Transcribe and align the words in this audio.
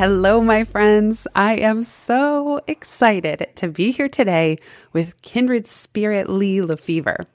Hello, 0.00 0.40
my 0.40 0.64
friends. 0.64 1.26
I 1.34 1.56
am 1.56 1.82
so 1.82 2.62
excited 2.66 3.48
to 3.56 3.68
be 3.68 3.90
here 3.90 4.08
today 4.08 4.56
with 4.94 5.20
kindred 5.20 5.66
spirit 5.66 6.30
Lee 6.30 6.60
LeFever. 6.60 7.26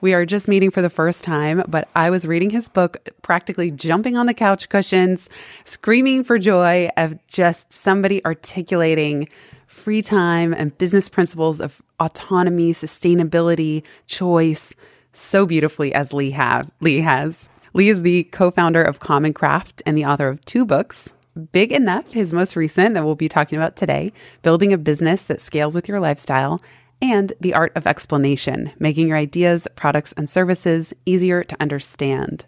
We 0.00 0.14
are 0.14 0.24
just 0.24 0.46
meeting 0.46 0.70
for 0.70 0.80
the 0.80 0.88
first 0.88 1.24
time, 1.24 1.64
but 1.66 1.88
I 1.96 2.10
was 2.10 2.24
reading 2.24 2.50
his 2.50 2.68
book, 2.68 3.08
practically 3.22 3.72
jumping 3.72 4.16
on 4.16 4.26
the 4.26 4.32
couch 4.32 4.68
cushions, 4.68 5.28
screaming 5.64 6.22
for 6.22 6.38
joy 6.38 6.88
of 6.96 7.18
just 7.26 7.72
somebody 7.72 8.24
articulating 8.24 9.28
free 9.66 10.00
time 10.00 10.54
and 10.54 10.78
business 10.78 11.08
principles 11.08 11.60
of 11.60 11.82
autonomy, 11.98 12.72
sustainability, 12.72 13.82
choice 14.06 14.72
so 15.12 15.46
beautifully 15.46 15.92
as 15.92 16.12
Lee 16.12 16.30
have 16.30 16.70
Lee 16.78 17.00
has. 17.00 17.48
Lee 17.72 17.88
is 17.88 18.02
the 18.02 18.22
co-founder 18.22 18.82
of 18.82 19.00
Common 19.00 19.32
Craft 19.32 19.82
and 19.84 19.98
the 19.98 20.04
author 20.04 20.28
of 20.28 20.44
two 20.44 20.64
books. 20.64 21.12
Big 21.50 21.72
Enough, 21.72 22.12
his 22.12 22.32
most 22.32 22.54
recent 22.54 22.94
that 22.94 23.04
we'll 23.04 23.16
be 23.16 23.28
talking 23.28 23.58
about 23.58 23.74
today, 23.74 24.12
building 24.42 24.72
a 24.72 24.78
business 24.78 25.24
that 25.24 25.40
scales 25.40 25.74
with 25.74 25.88
your 25.88 25.98
lifestyle, 25.98 26.62
and 27.02 27.32
The 27.40 27.54
Art 27.54 27.72
of 27.74 27.88
Explanation, 27.88 28.70
making 28.78 29.08
your 29.08 29.16
ideas, 29.16 29.66
products, 29.74 30.12
and 30.12 30.30
services 30.30 30.92
easier 31.04 31.42
to 31.42 31.56
understand. 31.60 32.44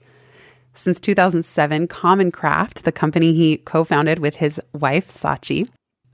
Since 0.72 1.00
2007, 1.00 1.88
Common 1.88 2.30
Craft, 2.30 2.84
the 2.84 2.92
company 2.92 3.34
he 3.34 3.56
co 3.56 3.82
founded 3.82 4.20
with 4.20 4.36
his 4.36 4.60
wife, 4.72 5.08
Sachi, 5.08 5.68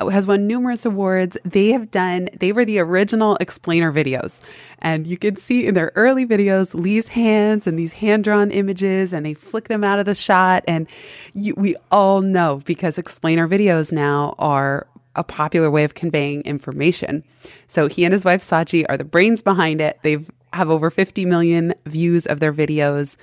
has 0.09 0.27
won 0.27 0.47
numerous 0.47 0.85
awards. 0.85 1.37
They 1.45 1.69
have 1.69 1.91
done, 1.91 2.29
they 2.39 2.53
were 2.53 2.65
the 2.65 2.79
original 2.79 3.37
explainer 3.37 3.93
videos. 3.93 4.41
And 4.79 5.07
you 5.07 5.17
can 5.17 5.37
see 5.37 5.67
in 5.67 5.75
their 5.75 5.93
early 5.95 6.27
videos 6.27 6.75
Lee's 6.75 7.09
hands 7.09 7.67
and 7.67 7.79
these 7.79 7.93
hand 7.93 8.25
drawn 8.25 8.51
images, 8.51 9.13
and 9.13 9.25
they 9.25 9.35
flick 9.35 9.69
them 9.69 9.85
out 9.85 9.99
of 9.99 10.07
the 10.07 10.15
shot. 10.15 10.65
And 10.67 10.87
you, 11.35 11.55
we 11.57 11.77
all 11.91 12.21
know 12.21 12.63
because 12.65 12.99
explainer 12.99 13.49
videos 13.49 13.93
now 13.93 14.35
are 14.39 14.87
a 15.15 15.23
popular 15.23 15.71
way 15.71 15.85
of 15.85 15.95
conveying 15.95 16.43
information. 16.43 17.23
So 17.69 17.87
he 17.87 18.05
and 18.05 18.13
his 18.13 18.25
wife 18.25 18.43
Sachi 18.43 18.87
are 18.89 18.97
the 18.97 19.05
brains 19.05 19.43
behind 19.43 19.81
it. 19.81 19.99
They've 20.03 20.29
have 20.53 20.71
over 20.71 20.91
50 20.91 21.25
million 21.25 21.75
views 21.87 22.27
of 22.27 22.41
their 22.41 22.53
videos. 22.53 23.17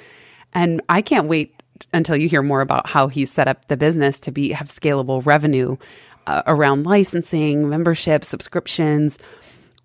And 0.53 0.81
I 0.89 1.01
can't 1.01 1.27
wait 1.27 1.55
until 1.93 2.15
you 2.15 2.27
hear 2.27 2.41
more 2.41 2.61
about 2.61 2.87
how 2.87 3.07
he 3.07 3.25
set 3.25 3.47
up 3.47 3.67
the 3.67 3.77
business 3.77 4.19
to 4.21 4.31
be 4.31 4.51
have 4.51 4.67
scalable 4.67 5.25
revenue 5.25 5.77
uh, 6.29 6.43
around 6.45 6.85
licensing, 6.85 7.67
membership, 7.67 8.23
subscriptions, 8.23 9.17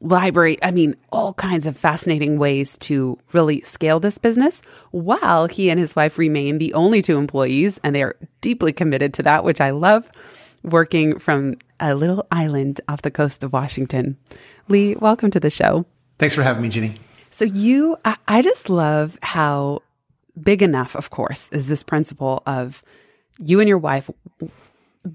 library. 0.02 0.58
I 0.62 0.72
mean, 0.72 0.94
all 1.10 1.32
kinds 1.32 1.64
of 1.64 1.74
fascinating 1.74 2.38
ways 2.38 2.76
to 2.78 3.18
really 3.32 3.62
scale 3.62 3.98
this 3.98 4.18
business 4.18 4.60
while 4.90 5.48
he 5.48 5.70
and 5.70 5.80
his 5.80 5.96
wife 5.96 6.18
remain 6.18 6.58
the 6.58 6.74
only 6.74 7.00
two 7.00 7.16
employees 7.16 7.80
and 7.82 7.94
they 7.96 8.02
are 8.02 8.16
deeply 8.42 8.74
committed 8.74 9.14
to 9.14 9.22
that, 9.22 9.42
which 9.42 9.62
I 9.62 9.70
love 9.70 10.10
working 10.62 11.18
from 11.18 11.56
a 11.80 11.94
little 11.94 12.26
island 12.30 12.82
off 12.88 13.00
the 13.00 13.10
coast 13.10 13.42
of 13.42 13.54
Washington. 13.54 14.18
Lee, 14.68 14.96
welcome 14.96 15.30
to 15.30 15.40
the 15.40 15.48
show. 15.48 15.86
Thanks 16.18 16.34
for 16.34 16.42
having 16.42 16.62
me, 16.62 16.68
Jenny. 16.68 16.96
So, 17.30 17.46
you, 17.46 17.96
I, 18.04 18.16
I 18.28 18.42
just 18.42 18.68
love 18.68 19.18
how 19.22 19.80
big 20.38 20.60
enough, 20.60 20.94
of 20.94 21.08
course, 21.08 21.48
is 21.52 21.68
this 21.68 21.82
principle 21.82 22.42
of 22.44 22.84
you 23.38 23.60
and 23.60 23.68
your 23.68 23.78
wife 23.78 24.10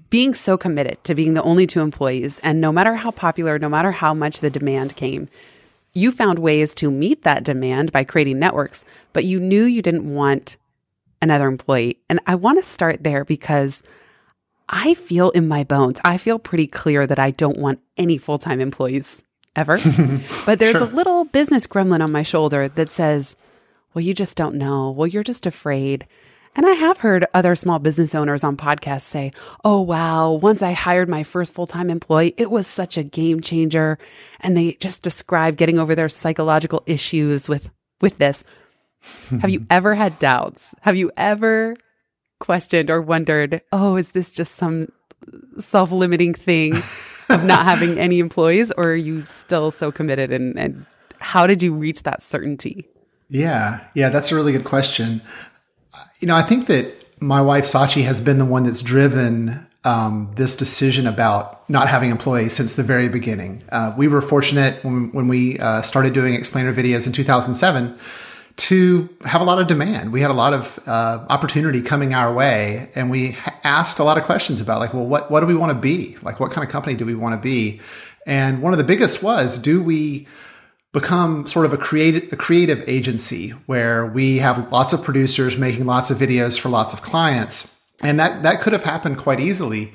being 0.08 0.34
so 0.34 0.56
committed 0.56 1.02
to 1.04 1.14
being 1.14 1.34
the 1.34 1.42
only 1.42 1.66
two 1.66 1.80
employees. 1.80 2.38
And 2.40 2.60
no 2.60 2.70
matter 2.72 2.94
how 2.94 3.10
popular, 3.10 3.58
no 3.58 3.68
matter 3.68 3.92
how 3.92 4.14
much 4.14 4.40
the 4.40 4.50
demand 4.50 4.96
came, 4.96 5.28
you 5.92 6.12
found 6.12 6.38
ways 6.38 6.74
to 6.76 6.90
meet 6.90 7.22
that 7.22 7.44
demand 7.44 7.90
by 7.90 8.04
creating 8.04 8.38
networks, 8.38 8.84
but 9.12 9.24
you 9.24 9.40
knew 9.40 9.64
you 9.64 9.82
didn't 9.82 10.12
want 10.12 10.56
another 11.20 11.48
employee. 11.48 11.98
And 12.08 12.20
I 12.26 12.36
want 12.36 12.58
to 12.58 12.68
start 12.68 13.02
there 13.02 13.24
because 13.24 13.82
I 14.68 14.94
feel 14.94 15.30
in 15.30 15.48
my 15.48 15.64
bones, 15.64 16.00
I 16.04 16.16
feel 16.16 16.38
pretty 16.38 16.68
clear 16.68 17.06
that 17.06 17.18
I 17.18 17.32
don't 17.32 17.58
want 17.58 17.80
any 17.96 18.18
full 18.18 18.38
time 18.38 18.60
employees 18.60 19.22
ever. 19.56 19.78
but 20.46 20.60
there's 20.60 20.76
sure. 20.76 20.88
a 20.88 20.94
little 20.94 21.24
business 21.24 21.66
gremlin 21.66 22.02
on 22.02 22.12
my 22.12 22.22
shoulder 22.22 22.68
that 22.68 22.90
says, 22.90 23.34
well, 23.92 24.04
you 24.04 24.14
just 24.14 24.36
don't 24.36 24.54
know. 24.54 24.92
Well, 24.92 25.08
you're 25.08 25.24
just 25.24 25.46
afraid. 25.46 26.06
And 26.56 26.66
I 26.66 26.72
have 26.72 26.98
heard 26.98 27.26
other 27.32 27.54
small 27.54 27.78
business 27.78 28.14
owners 28.14 28.42
on 28.42 28.56
podcasts 28.56 29.02
say, 29.02 29.32
oh, 29.64 29.80
wow, 29.80 30.32
once 30.32 30.62
I 30.62 30.72
hired 30.72 31.08
my 31.08 31.22
first 31.22 31.52
full 31.52 31.66
time 31.66 31.90
employee, 31.90 32.34
it 32.36 32.50
was 32.50 32.66
such 32.66 32.96
a 32.96 33.04
game 33.04 33.40
changer. 33.40 33.98
And 34.40 34.56
they 34.56 34.72
just 34.74 35.02
describe 35.02 35.56
getting 35.56 35.78
over 35.78 35.94
their 35.94 36.08
psychological 36.08 36.82
issues 36.86 37.48
with, 37.48 37.70
with 38.00 38.18
this. 38.18 38.42
have 39.40 39.50
you 39.50 39.64
ever 39.70 39.94
had 39.94 40.18
doubts? 40.18 40.74
Have 40.80 40.96
you 40.96 41.10
ever 41.16 41.76
questioned 42.40 42.90
or 42.90 43.00
wondered, 43.00 43.62
oh, 43.70 43.96
is 43.96 44.12
this 44.12 44.32
just 44.32 44.56
some 44.56 44.88
self 45.58 45.92
limiting 45.92 46.34
thing 46.34 46.76
of 47.28 47.44
not 47.44 47.64
having 47.64 47.98
any 47.98 48.18
employees? 48.20 48.72
Or 48.76 48.88
are 48.90 48.96
you 48.96 49.24
still 49.24 49.70
so 49.70 49.92
committed? 49.92 50.32
And, 50.32 50.58
and 50.58 50.84
how 51.20 51.46
did 51.46 51.62
you 51.62 51.72
reach 51.72 52.02
that 52.02 52.22
certainty? 52.22 52.86
Yeah, 53.28 53.84
yeah, 53.94 54.08
that's 54.08 54.32
a 54.32 54.34
really 54.34 54.50
good 54.50 54.64
question. 54.64 55.22
You 56.20 56.28
know, 56.28 56.36
I 56.36 56.42
think 56.42 56.66
that 56.66 57.04
my 57.20 57.40
wife 57.40 57.64
Sachi 57.64 58.04
has 58.04 58.20
been 58.20 58.38
the 58.38 58.44
one 58.44 58.64
that's 58.64 58.82
driven 58.82 59.66
um, 59.84 60.30
this 60.36 60.56
decision 60.56 61.06
about 61.06 61.68
not 61.70 61.88
having 61.88 62.10
employees 62.10 62.52
since 62.52 62.76
the 62.76 62.82
very 62.82 63.08
beginning. 63.08 63.62
Uh, 63.70 63.94
we 63.96 64.08
were 64.08 64.20
fortunate 64.20 64.82
when, 64.84 65.10
when 65.12 65.28
we 65.28 65.58
uh, 65.58 65.82
started 65.82 66.12
doing 66.12 66.34
explainer 66.34 66.72
videos 66.72 67.06
in 67.06 67.12
2007 67.12 67.98
to 68.56 69.08
have 69.24 69.40
a 69.40 69.44
lot 69.44 69.58
of 69.58 69.66
demand. 69.66 70.12
We 70.12 70.20
had 70.20 70.30
a 70.30 70.34
lot 70.34 70.52
of 70.52 70.78
uh, 70.86 71.24
opportunity 71.30 71.80
coming 71.80 72.12
our 72.12 72.32
way, 72.32 72.90
and 72.94 73.10
we 73.10 73.38
asked 73.64 73.98
a 73.98 74.04
lot 74.04 74.18
of 74.18 74.24
questions 74.24 74.60
about 74.60 74.80
like, 74.80 74.92
well, 74.92 75.06
what 75.06 75.30
what 75.30 75.40
do 75.40 75.46
we 75.46 75.54
want 75.54 75.72
to 75.72 75.78
be? 75.78 76.16
Like, 76.22 76.40
what 76.40 76.50
kind 76.50 76.66
of 76.66 76.70
company 76.70 76.94
do 76.94 77.06
we 77.06 77.14
want 77.14 77.34
to 77.34 77.40
be? 77.40 77.80
And 78.26 78.60
one 78.60 78.74
of 78.74 78.78
the 78.78 78.84
biggest 78.84 79.22
was, 79.22 79.58
do 79.58 79.82
we 79.82 80.26
become 80.92 81.46
sort 81.46 81.66
of 81.66 81.72
a 81.72 81.76
creative 81.76 82.32
a 82.32 82.36
creative 82.36 82.82
agency 82.88 83.50
where 83.66 84.06
we 84.06 84.38
have 84.38 84.70
lots 84.72 84.92
of 84.92 85.02
producers 85.02 85.56
making 85.56 85.86
lots 85.86 86.10
of 86.10 86.18
videos 86.18 86.58
for 86.58 86.68
lots 86.68 86.92
of 86.92 87.02
clients, 87.02 87.78
and 88.00 88.18
that 88.18 88.42
that 88.42 88.60
could 88.60 88.72
have 88.72 88.84
happened 88.84 89.18
quite 89.18 89.40
easily. 89.40 89.92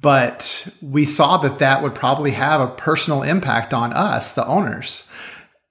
But 0.00 0.68
we 0.82 1.06
saw 1.06 1.38
that 1.38 1.60
that 1.60 1.82
would 1.82 1.94
probably 1.94 2.32
have 2.32 2.60
a 2.60 2.66
personal 2.66 3.22
impact 3.22 3.72
on 3.72 3.92
us, 3.92 4.32
the 4.32 4.46
owners 4.46 5.04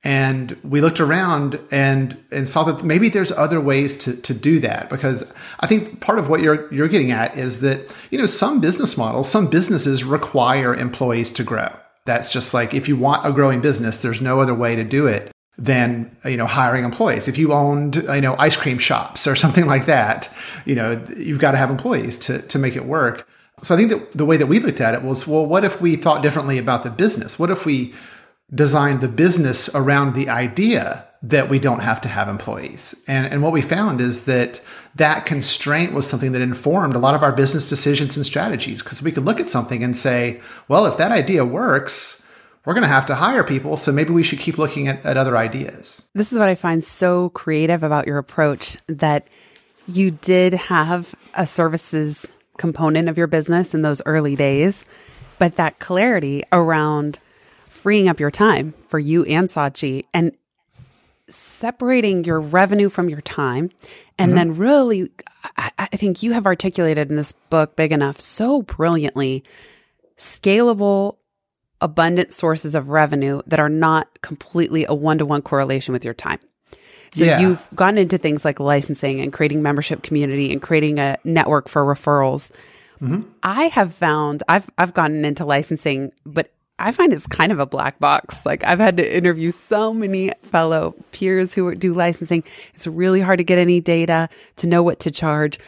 and 0.04 0.58
we 0.64 0.82
looked 0.82 1.00
around 1.00 1.60
and 1.72 2.18
and 2.32 2.50
saw 2.50 2.64
that 2.64 2.84
maybe 2.84 3.10
there's 3.10 3.32
other 3.32 3.62
ways 3.62 3.96
to 3.96 4.16
to 4.18 4.34
do 4.34 4.60
that 4.60 4.90
because 4.90 5.34
I 5.62 5.68
think 5.68 6.02
part 6.02 6.20
of 6.20 6.30
what 6.30 6.42
you're 6.42 6.72
you're 6.74 6.90
getting 6.90 7.12
at 7.12 7.38
is 7.38 7.62
that 7.62 7.94
you 8.12 8.18
know 8.18 8.26
some 8.26 8.60
business 8.60 8.98
models 8.98 9.30
some 9.30 9.48
businesses 9.48 10.04
require 10.04 10.76
employees 10.76 11.32
to 11.34 11.44
grow 11.44 11.72
that's 12.06 12.30
just 12.30 12.54
like 12.54 12.74
if 12.74 12.88
you 12.88 12.98
want 12.98 13.26
a 13.26 13.32
growing 13.32 13.62
business 13.62 13.98
there's 13.98 14.22
no 14.22 14.40
other 14.42 14.54
way 14.54 14.76
to 14.76 14.84
do 14.84 15.08
it 15.08 15.32
than 15.58 16.16
you 16.26 16.38
know 16.38 16.48
hiring 16.48 16.84
employees. 16.84 17.28
If 17.28 17.38
you 17.38 17.54
owned 17.54 17.96
you 17.96 18.22
know 18.22 18.36
ice 18.40 18.56
cream 18.56 18.78
shops 18.78 19.28
or 19.28 19.36
something 19.44 19.66
like 19.66 19.86
that 19.86 20.30
you 20.66 20.76
know 20.76 21.04
you've 21.16 21.40
got 21.40 21.52
to 21.52 21.58
have 21.58 21.70
employees 21.70 22.18
to 22.20 22.42
to 22.42 22.60
make 22.60 22.76
it 22.76 22.86
work. 22.86 23.28
So 23.62 23.76
I 23.76 23.78
think 23.78 23.92
that 23.92 24.12
the 24.12 24.26
way 24.26 24.38
that 24.38 24.48
we 24.48 24.60
looked 24.60 24.82
at 24.82 24.94
it 24.94 25.04
was 25.04 25.28
well 25.28 25.46
what 25.46 25.64
if 25.64 25.80
we 25.82 25.96
thought 25.96 26.24
differently 26.24 26.58
about 26.58 26.84
the 26.84 26.90
business? 26.90 27.38
What 27.38 27.52
if 27.52 27.66
we 27.66 27.94
designed 28.54 29.02
the 29.02 29.08
business 29.08 29.70
around 29.74 30.14
the 30.14 30.30
idea 30.30 31.08
that 31.24 31.50
we 31.50 31.58
don't 31.58 31.80
have 31.80 32.02
to 32.02 32.10
have 32.10 32.28
employees. 32.28 32.94
And, 33.08 33.26
and 33.26 33.42
what 33.42 33.54
we 33.54 33.62
found 33.62 34.02
is 34.02 34.26
that 34.26 34.60
that 34.96 35.26
constraint 35.26 35.94
was 35.94 36.08
something 36.08 36.34
that 36.34 36.42
informed 36.42 36.96
a 36.96 37.00
lot 37.00 37.16
of 37.16 37.24
our 37.24 37.32
business 37.32 37.70
decisions 37.70 38.18
and 38.18 38.26
strategies 38.26 38.84
because 38.84 39.02
we 39.02 39.12
could 39.12 39.24
look 39.24 39.40
at 39.40 39.50
something 39.50 39.84
and 39.84 39.98
say, 39.98 40.42
well, 40.68 40.86
if 40.86 40.98
that 40.98 41.14
idea 41.14 41.46
works, 41.46 42.22
we're 42.66 42.74
going 42.74 42.84
to 42.84 42.90
have 42.90 43.06
to 43.06 43.16
hire 43.16 43.44
people. 43.44 43.78
So 43.78 43.94
maybe 43.94 44.12
we 44.12 44.22
should 44.22 44.40
keep 44.40 44.58
looking 44.58 44.90
at, 44.90 45.04
at 45.06 45.16
other 45.16 45.38
ideas. 45.38 46.04
This 46.14 46.34
is 46.34 46.40
what 46.40 46.50
I 46.50 46.56
find 46.56 46.84
so 46.84 47.30
creative 47.30 47.84
about 47.84 48.06
your 48.06 48.18
approach 48.18 48.78
that 48.88 49.28
you 49.88 50.12
did 50.12 50.54
have 50.54 51.16
a 51.34 51.48
services 51.48 52.32
component 52.58 53.08
of 53.08 53.18
your 53.18 53.28
business 53.28 53.74
in 53.74 53.82
those 53.82 54.02
early 54.06 54.36
days, 54.36 54.86
but 55.40 55.56
that 55.56 55.80
clarity 55.80 56.44
around 56.52 57.20
freeing 57.68 58.08
up 58.08 58.20
your 58.20 58.32
time 58.32 58.74
for 58.88 59.00
you 59.00 59.24
and 59.26 59.48
Sachi. 59.48 60.06
And 60.14 60.34
separating 61.64 62.26
your 62.26 62.42
revenue 62.42 62.90
from 62.90 63.08
your 63.08 63.22
time. 63.22 63.72
And 64.20 64.32
mm-hmm. 64.32 64.36
then, 64.36 64.58
really, 64.58 65.10
I, 65.56 65.72
I 65.80 65.88
think 65.96 66.22
you 66.22 66.34
have 66.34 66.46
articulated 66.46 67.10
in 67.10 67.16
this 67.16 67.32
book, 67.32 67.78
Big 67.78 67.94
Enough, 67.94 68.20
so 68.20 68.64
brilliantly 68.64 69.46
scalable, 70.18 71.16
abundant 71.80 72.34
sources 72.34 72.76
of 72.76 72.90
revenue 72.90 73.42
that 73.48 73.62
are 73.62 73.70
not 73.70 74.22
completely 74.22 74.86
a 74.90 74.94
one 74.94 75.18
to 75.20 75.26
one 75.26 75.42
correlation 75.42 75.94
with 75.94 76.04
your 76.04 76.14
time. 76.14 76.40
So 77.14 77.24
yeah. 77.24 77.40
you've 77.40 77.66
gotten 77.74 77.98
into 77.98 78.18
things 78.18 78.44
like 78.44 78.60
licensing 78.60 79.22
and 79.22 79.32
creating 79.32 79.62
membership 79.62 80.04
community 80.04 80.52
and 80.52 80.62
creating 80.62 81.00
a 81.00 81.18
network 81.24 81.70
for 81.70 81.86
referrals. 81.86 82.52
Mm-hmm. 83.02 83.22
I 83.42 83.66
have 83.68 83.94
found 83.94 84.44
I've 84.50 84.70
I've 84.78 84.94
gotten 84.94 85.24
into 85.24 85.46
licensing, 85.46 86.12
but 86.26 86.53
I 86.80 86.92
find 86.92 87.14
it's 87.14 87.28
kind 87.28 87.52
of 87.52 87.60
a 87.60 87.66
black 87.66 88.00
box. 88.00 88.46
Like 88.46 88.64
I've 88.64 88.80
had 88.80 88.98
to 88.98 89.18
interview 89.18 89.52
so 89.52 89.94
many 89.94 90.32
fellow 90.42 90.96
peers 91.12 91.54
who 91.54 91.74
do 91.76 91.94
licensing. 91.94 92.44
It's 92.74 92.88
really 92.88 93.22
hard 93.22 93.38
to 93.38 93.44
get 93.44 93.60
any 93.60 93.80
data 93.80 94.30
to 94.58 94.68
know 94.68 94.82
what 94.82 95.00
to 95.02 95.12
charge. 95.12 95.60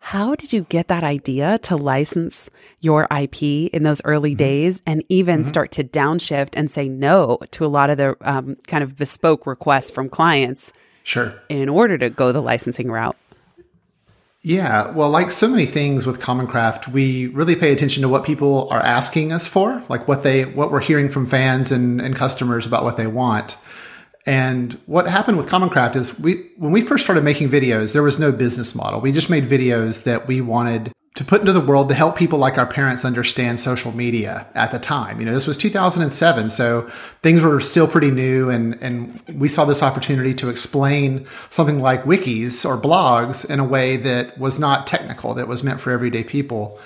How 0.00 0.34
did 0.34 0.52
you 0.52 0.62
get 0.62 0.88
that 0.88 1.04
idea 1.04 1.58
to 1.58 1.76
license 1.76 2.50
your 2.80 3.06
IP 3.10 3.42
in 3.42 3.82
those 3.82 4.00
early 4.04 4.30
mm-hmm. 4.30 4.38
days 4.38 4.82
and 4.86 5.04
even 5.08 5.40
mm-hmm. 5.40 5.48
start 5.48 5.70
to 5.72 5.84
downshift 5.84 6.50
and 6.54 6.70
say 6.70 6.88
no 6.88 7.38
to 7.50 7.64
a 7.64 7.68
lot 7.68 7.90
of 7.90 7.98
the 7.98 8.16
um, 8.20 8.56
kind 8.66 8.82
of 8.84 8.96
bespoke 8.96 9.46
requests 9.46 9.90
from 9.90 10.08
clients? 10.08 10.72
Sure. 11.02 11.34
In 11.48 11.68
order 11.68 11.98
to 11.98 12.10
go 12.10 12.32
the 12.32 12.42
licensing 12.42 12.90
route. 12.90 13.16
Yeah, 14.42 14.92
well, 14.92 15.10
like 15.10 15.32
so 15.32 15.48
many 15.48 15.66
things 15.66 16.06
with 16.06 16.20
Common 16.20 16.46
Craft, 16.46 16.88
we 16.88 17.26
really 17.28 17.56
pay 17.56 17.72
attention 17.72 18.02
to 18.02 18.08
what 18.08 18.22
people 18.22 18.68
are 18.70 18.80
asking 18.80 19.32
us 19.32 19.48
for, 19.48 19.82
like 19.88 20.06
what 20.06 20.22
they 20.22 20.44
what 20.44 20.70
we're 20.70 20.80
hearing 20.80 21.08
from 21.08 21.26
fans 21.26 21.72
and, 21.72 22.00
and 22.00 22.14
customers 22.14 22.64
about 22.64 22.84
what 22.84 22.96
they 22.96 23.08
want. 23.08 23.56
And 24.26 24.74
what 24.86 25.08
happened 25.08 25.38
with 25.38 25.48
Common 25.48 25.70
Craft 25.70 25.96
is 25.96 26.18
we 26.20 26.50
when 26.56 26.70
we 26.70 26.82
first 26.82 27.02
started 27.02 27.24
making 27.24 27.50
videos, 27.50 27.92
there 27.92 28.02
was 28.02 28.18
no 28.18 28.30
business 28.30 28.74
model. 28.74 29.00
We 29.00 29.10
just 29.10 29.28
made 29.28 29.48
videos 29.48 30.04
that 30.04 30.28
we 30.28 30.40
wanted 30.40 30.92
to 31.18 31.24
put 31.24 31.40
into 31.40 31.52
the 31.52 31.60
world 31.60 31.88
to 31.88 31.96
help 31.96 32.14
people 32.14 32.38
like 32.38 32.58
our 32.58 32.66
parents 32.66 33.04
understand 33.04 33.58
social 33.58 33.90
media 33.90 34.48
at 34.54 34.70
the 34.70 34.78
time. 34.78 35.18
You 35.18 35.26
know, 35.26 35.34
this 35.34 35.48
was 35.48 35.56
2007, 35.56 36.48
so 36.48 36.88
things 37.22 37.42
were 37.42 37.58
still 37.58 37.88
pretty 37.88 38.12
new 38.12 38.48
and 38.50 38.74
and 38.80 39.20
we 39.34 39.48
saw 39.48 39.64
this 39.64 39.82
opportunity 39.82 40.32
to 40.34 40.48
explain 40.48 41.26
something 41.50 41.80
like 41.80 42.04
wikis 42.04 42.64
or 42.64 42.80
blogs 42.80 43.44
in 43.50 43.58
a 43.58 43.64
way 43.64 43.96
that 43.96 44.38
was 44.38 44.60
not 44.60 44.86
technical, 44.86 45.34
that 45.34 45.48
was 45.48 45.64
meant 45.64 45.80
for 45.80 45.90
everyday 45.90 46.22
people. 46.22 46.78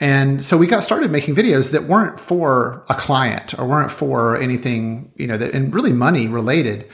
And 0.00 0.44
so 0.44 0.58
we 0.58 0.66
got 0.66 0.82
started 0.82 1.12
making 1.12 1.36
videos 1.36 1.70
that 1.70 1.84
weren't 1.84 2.18
for 2.18 2.84
a 2.88 2.96
client 2.96 3.56
or 3.56 3.68
weren't 3.68 3.92
for 3.92 4.36
anything, 4.36 5.12
you 5.14 5.28
know, 5.28 5.36
that 5.36 5.54
and 5.54 5.72
really 5.72 5.92
money 5.92 6.26
related. 6.26 6.88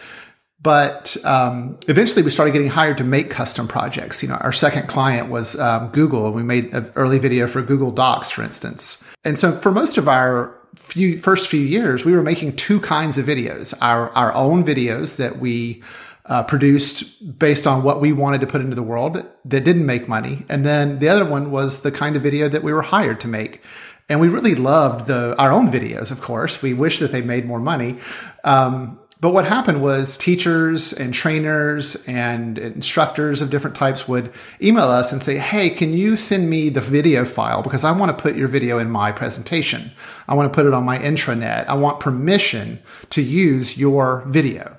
But 0.67 1.17
um, 1.25 1.79
eventually, 1.87 2.25
we 2.25 2.33
started 2.33 2.51
getting 2.51 2.67
hired 2.67 2.99
to 2.99 3.05
make 3.05 3.31
custom 3.31 3.69
projects. 3.69 4.21
You 4.21 4.31
know, 4.31 4.35
our 4.35 4.53
second 4.53 4.89
client 4.89 5.31
was 5.31 5.57
um, 5.61 5.91
Google, 5.93 6.27
and 6.27 6.35
we 6.35 6.43
made 6.43 6.75
an 6.75 6.91
early 6.97 7.21
video 7.21 7.47
for 7.47 7.63
Google 7.63 7.93
Docs, 7.93 8.33
for 8.33 8.43
instance. 8.43 9.05
And 9.25 9.39
so, 9.39 9.53
for 9.53 9.71
most 9.71 9.97
of 9.97 10.09
our 10.09 10.59
few 10.75 11.19
first 11.19 11.47
few 11.47 11.61
years, 11.61 12.05
we 12.05 12.11
were 12.11 12.21
making 12.21 12.57
two 12.57 12.81
kinds 12.81 13.17
of 13.17 13.27
videos: 13.27 13.75
our 13.81 14.11
our 14.15 14.35
own 14.35 14.65
videos 14.65 15.19
that 15.19 15.39
we 15.39 15.85
uh, 16.25 16.43
produced 16.43 17.39
based 17.39 17.69
on 17.69 17.85
what 17.85 18.01
we 18.01 18.13
wanted 18.13 18.41
to 18.41 18.49
put 18.49 18.61
into 18.61 18.75
the 18.75 18.83
world 18.83 19.25
that 19.45 19.61
didn't 19.63 19.87
make 19.87 20.09
money, 20.09 20.45
and 20.49 20.67
then 20.67 20.99
the 20.99 21.09
other 21.09 21.25
one 21.25 21.53
was 21.53 21.83
the 21.83 21.93
kind 21.93 22.17
of 22.17 22.23
video 22.23 22.49
that 22.49 22.65
we 22.65 22.73
were 22.73 22.83
hired 22.83 23.21
to 23.21 23.29
make. 23.29 23.63
And 24.09 24.21
we 24.21 24.27
really 24.27 24.57
loved 24.57 25.07
the 25.07 25.37
our 25.39 25.53
own 25.53 25.69
videos. 25.69 26.11
Of 26.11 26.23
course, 26.23 26.61
we 26.61 26.75
wish 26.75 26.99
that 26.99 27.13
they 27.13 27.23
made 27.23 27.47
more 27.47 27.61
money. 27.61 27.99
Um, 28.43 28.99
but 29.19 29.31
what 29.31 29.47
happened 29.47 29.83
was 29.83 30.17
teachers 30.17 30.93
and 30.93 31.15
trainers 31.15 32.05
and 32.07 32.59
instructors 32.59 33.41
of 33.41 33.49
different 33.49 33.75
types 33.75 34.07
would 34.07 34.31
email 34.63 34.85
us 34.85 35.11
and 35.11 35.23
say, 35.23 35.39
Hey, 35.39 35.71
can 35.71 35.95
you 35.95 36.19
send 36.19 36.51
me 36.51 36.69
the 36.69 36.83
video 36.83 37.25
file? 37.25 37.63
Because 37.63 37.83
I 37.83 37.93
want 37.93 38.17
to 38.17 38.23
put 38.23 38.37
your 38.37 38.49
video 38.49 38.79
in 38.79 38.91
my 38.91 39.13
presentation. 39.13 39.91
I 40.29 40.35
want 40.35 40.53
to 40.53 40.55
put 40.55 40.67
it 40.67 40.75
on 40.75 40.85
my 40.85 40.99
intranet. 40.99 41.67
I 41.67 41.75
want 41.75 41.99
permission 41.99 42.79
to 43.11 43.23
use 43.23 43.79
your 43.79 44.23
video. 44.27 44.77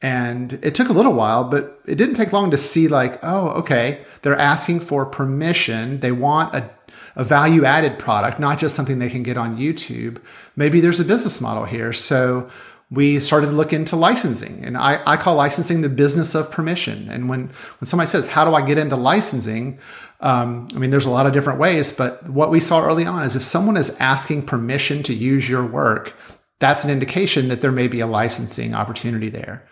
And 0.00 0.54
it 0.62 0.74
took 0.74 0.88
a 0.88 0.92
little 0.92 1.12
while, 1.12 1.44
but 1.44 1.80
it 1.84 1.96
didn't 1.96 2.14
take 2.14 2.32
long 2.32 2.50
to 2.52 2.58
see 2.58 2.88
like, 2.88 3.18
oh, 3.22 3.48
okay, 3.48 4.04
they're 4.22 4.38
asking 4.38 4.80
for 4.80 5.04
permission. 5.04 6.00
They 6.00 6.12
want 6.12 6.54
a, 6.54 6.70
a 7.16 7.24
value 7.24 7.64
added 7.64 7.98
product, 7.98 8.38
not 8.38 8.58
just 8.58 8.76
something 8.76 8.98
they 8.98 9.10
can 9.10 9.24
get 9.24 9.36
on 9.36 9.58
YouTube. 9.58 10.22
Maybe 10.56 10.80
there's 10.80 11.00
a 11.00 11.04
business 11.04 11.40
model 11.40 11.64
here. 11.64 11.92
So 11.92 12.48
we 12.90 13.20
started 13.20 13.48
to 13.48 13.52
look 13.52 13.72
into 13.72 13.96
licensing. 13.96 14.64
And 14.64 14.76
I, 14.76 15.02
I 15.06 15.16
call 15.18 15.34
licensing 15.34 15.82
the 15.82 15.90
business 15.90 16.34
of 16.34 16.50
permission. 16.50 17.08
And 17.10 17.28
when 17.28 17.50
when 17.78 17.86
somebody 17.86 18.08
says 18.08 18.26
how 18.26 18.44
do 18.44 18.54
i 18.54 18.66
get 18.66 18.78
into 18.78 18.96
licensing? 18.96 19.78
Um, 20.20 20.68
i 20.74 20.78
mean 20.78 20.90
there's 20.90 21.06
a 21.06 21.10
lot 21.10 21.26
of 21.26 21.32
different 21.32 21.60
ways 21.60 21.92
but 21.92 22.28
what 22.28 22.50
we 22.50 22.58
saw 22.58 22.84
early 22.84 23.06
on 23.06 23.22
is 23.22 23.36
if 23.36 23.42
someone 23.42 23.76
is 23.76 23.90
asking 24.00 24.46
permission 24.46 25.04
to 25.04 25.14
use 25.14 25.48
your 25.48 25.64
work 25.64 26.16
that's 26.58 26.84
an 26.84 26.90
indication 26.90 27.48
that 27.48 27.60
there 27.60 27.72
may 27.72 27.88
be 27.88 28.00
a 28.00 28.06
licensing 28.06 28.74
opportunity 28.74 29.28
there. 29.28 29.66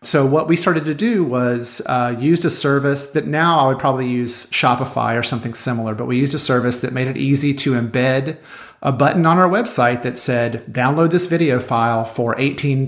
So 0.00 0.24
what 0.24 0.46
we 0.46 0.56
started 0.56 0.84
to 0.84 0.94
do 0.94 1.24
was 1.24 1.82
uh, 1.86 2.16
used 2.18 2.44
a 2.44 2.50
service 2.50 3.06
that 3.10 3.26
now 3.26 3.58
I 3.58 3.66
would 3.66 3.80
probably 3.80 4.06
use 4.06 4.46
Shopify 4.46 5.18
or 5.18 5.24
something 5.24 5.54
similar, 5.54 5.94
but 5.94 6.06
we 6.06 6.16
used 6.16 6.34
a 6.34 6.38
service 6.38 6.78
that 6.78 6.92
made 6.92 7.08
it 7.08 7.16
easy 7.16 7.52
to 7.54 7.72
embed 7.72 8.38
a 8.82 8.92
button 8.92 9.26
on 9.26 9.38
our 9.38 9.48
website 9.48 10.02
that 10.02 10.18
said, 10.18 10.64
download 10.66 11.10
this 11.10 11.26
video 11.26 11.60
file 11.60 12.04
for 12.04 12.34
$18. 12.36 12.86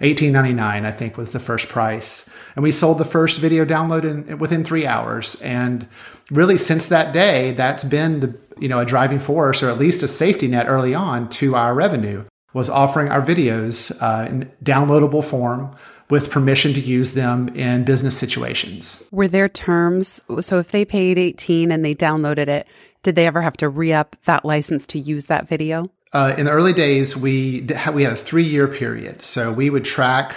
$18.99, 0.00 0.60
I 0.60 0.92
think 0.92 1.16
was 1.16 1.32
the 1.32 1.40
first 1.40 1.68
price. 1.68 2.28
And 2.54 2.62
we 2.62 2.72
sold 2.72 2.98
the 2.98 3.04
first 3.04 3.38
video 3.38 3.64
download 3.64 4.04
in, 4.04 4.38
within 4.38 4.64
three 4.64 4.86
hours. 4.86 5.40
And 5.42 5.86
really 6.30 6.58
since 6.58 6.86
that 6.86 7.12
day, 7.12 7.52
that's 7.52 7.84
been 7.84 8.20
the, 8.20 8.38
you 8.58 8.68
know, 8.68 8.80
a 8.80 8.84
driving 8.84 9.20
force 9.20 9.62
or 9.62 9.70
at 9.70 9.78
least 9.78 10.02
a 10.02 10.08
safety 10.08 10.48
net 10.48 10.66
early 10.68 10.94
on 10.94 11.28
to 11.30 11.54
our 11.54 11.74
revenue 11.74 12.24
was 12.52 12.68
offering 12.70 13.08
our 13.10 13.20
videos 13.20 13.94
uh, 14.00 14.26
in 14.28 14.50
downloadable 14.64 15.24
form 15.24 15.76
with 16.08 16.30
permission 16.30 16.72
to 16.72 16.80
use 16.80 17.12
them 17.12 17.48
in 17.48 17.84
business 17.84 18.16
situations. 18.16 19.06
Were 19.10 19.28
there 19.28 19.48
terms? 19.48 20.20
So 20.40 20.58
if 20.58 20.70
they 20.70 20.84
paid 20.84 21.18
18 21.18 21.72
and 21.72 21.84
they 21.84 21.94
downloaded 21.94 22.48
it, 22.48 22.66
did 23.06 23.14
they 23.14 23.28
ever 23.28 23.40
have 23.40 23.56
to 23.56 23.68
re 23.68 23.92
up 23.92 24.16
that 24.24 24.44
license 24.44 24.84
to 24.88 24.98
use 24.98 25.26
that 25.26 25.46
video? 25.46 25.88
Uh, 26.12 26.34
in 26.36 26.46
the 26.46 26.50
early 26.50 26.72
days, 26.72 27.16
we 27.16 27.64
we 27.92 28.02
had 28.02 28.12
a 28.12 28.16
three 28.16 28.42
year 28.42 28.66
period, 28.66 29.22
so 29.22 29.52
we 29.52 29.70
would 29.70 29.84
track. 29.84 30.34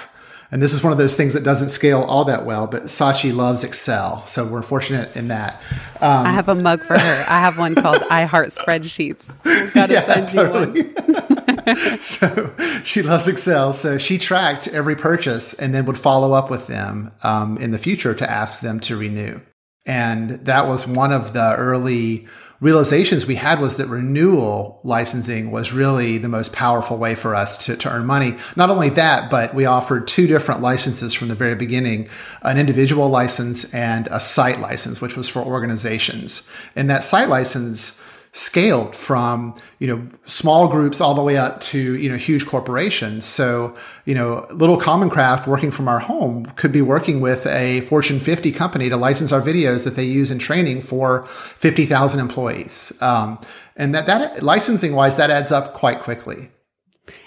And 0.52 0.62
this 0.62 0.74
is 0.74 0.84
one 0.84 0.92
of 0.92 1.00
those 1.00 1.16
things 1.16 1.34
that 1.34 1.44
doesn't 1.44 1.70
scale 1.70 2.02
all 2.02 2.26
that 2.26 2.46
well, 2.46 2.68
but 2.68 2.84
Sachi 2.84 3.36
loves 3.36 3.64
Excel, 3.64 4.24
so 4.28 4.46
we're 4.46 4.62
fortunate 4.62 5.16
in 5.16 5.30
that. 5.30 5.62
Um, 6.00 6.28
I 6.28 6.32
have 6.32 6.48
a 6.48 6.56
mug 6.56 6.84
for 6.84 6.98
her. 6.98 7.26
I 7.28 7.40
have 7.40 7.58
one 7.58 7.74
called 7.74 8.04
I 8.12 8.26
Heart 8.26 8.50
Spreadsheets. 8.50 9.34
Gotta 9.74 9.94
yeah, 9.94 10.06
send 10.06 10.28
totally. 10.28 10.80
you 10.80 10.94
one. 10.94 11.76
so 12.02 12.56
she 12.84 13.02
loves 13.02 13.28
Excel, 13.28 13.74
so 13.74 13.98
she 13.98 14.20
tracked 14.20 14.68
every 14.68 14.96
purchase 14.96 15.56
and 15.56 15.74
then 15.74 15.86
would 15.86 16.00
follow 16.00 16.34
up 16.34 16.52
with 16.52 16.68
them 16.68 17.14
um, 17.24 17.58
in 17.58 17.72
the 17.72 17.80
future 17.80 18.14
to 18.14 18.30
ask 18.30 18.62
them 18.62 18.80
to 18.82 18.96
renew. 18.96 19.40
And 19.86 20.46
that 20.46 20.68
was 20.68 20.86
one 20.86 21.12
of 21.12 21.34
the 21.34 21.56
early 21.56 22.28
realizations 22.62 23.26
we 23.26 23.36
had 23.36 23.62
was 23.62 23.78
that 23.78 23.88
renewal 23.88 24.80
licensing 24.84 25.50
was 25.52 25.72
really 25.72 26.18
the 26.18 26.28
most 26.28 26.52
powerful 26.52 26.98
way 26.98 27.16
for 27.16 27.34
us 27.34 27.58
to, 27.66 27.78
to 27.78 27.90
earn 27.90 28.06
money. 28.06 28.36
Not 28.56 28.70
only 28.70 28.90
that, 28.90 29.30
but 29.30 29.56
we 29.56 29.66
offered 29.66 30.08
two 30.08 30.28
different 30.28 30.62
licenses 30.62 31.14
from 31.14 31.30
the 31.30 31.36
very 31.36 31.56
beginning, 31.56 32.10
an 32.42 32.58
individual 32.58 33.10
license 33.10 33.74
and 33.74 34.08
a 34.12 34.20
site 34.20 34.60
license, 34.60 35.00
which 35.00 35.16
was 35.16 35.30
for 35.30 35.42
organizations. 35.42 36.44
And 36.76 36.90
that 36.90 37.04
site 37.04 37.30
license 37.30 38.00
scaled 38.32 38.96
from 38.96 39.56
you 39.80 39.88
know 39.88 40.08
small 40.26 40.68
groups 40.68 41.02
all 41.02 41.16
the 41.16 41.22
way 41.22 41.36
up 41.36 41.60
to 41.62 41.96
you 41.98 42.10
know 42.10 42.18
huge 42.18 42.46
corporations. 42.46 43.26
So 43.26 43.76
you 44.06 44.14
know 44.14 44.46
little 44.52 44.78
common 44.78 45.10
craft 45.10 45.48
working 45.48 45.72
from 45.72 45.88
our 45.88 46.00
home 46.00 46.46
could 46.56 46.72
be 46.72 46.82
working 46.82 47.22
with 47.22 47.46
a 47.48 47.82
fortune 47.82 48.20
50 48.20 48.52
company 48.52 48.90
to 48.90 48.98
license 48.98 49.32
our 49.32 49.42
videos 49.42 49.84
that 49.84 49.96
they 49.96 50.04
use 50.04 50.32
in 50.32 50.40
training 50.40 50.82
for 50.82 51.26
50000 51.26 52.20
employees. 52.20 52.94
Um, 53.02 53.40
and 53.76 53.96
that 53.96 54.06
that 54.08 54.44
licensing 54.44 54.94
wise 54.94 55.18
that 55.18 55.30
adds 55.30 55.52
up 55.52 55.74
quite 55.74 56.00
quickly. 56.02 56.52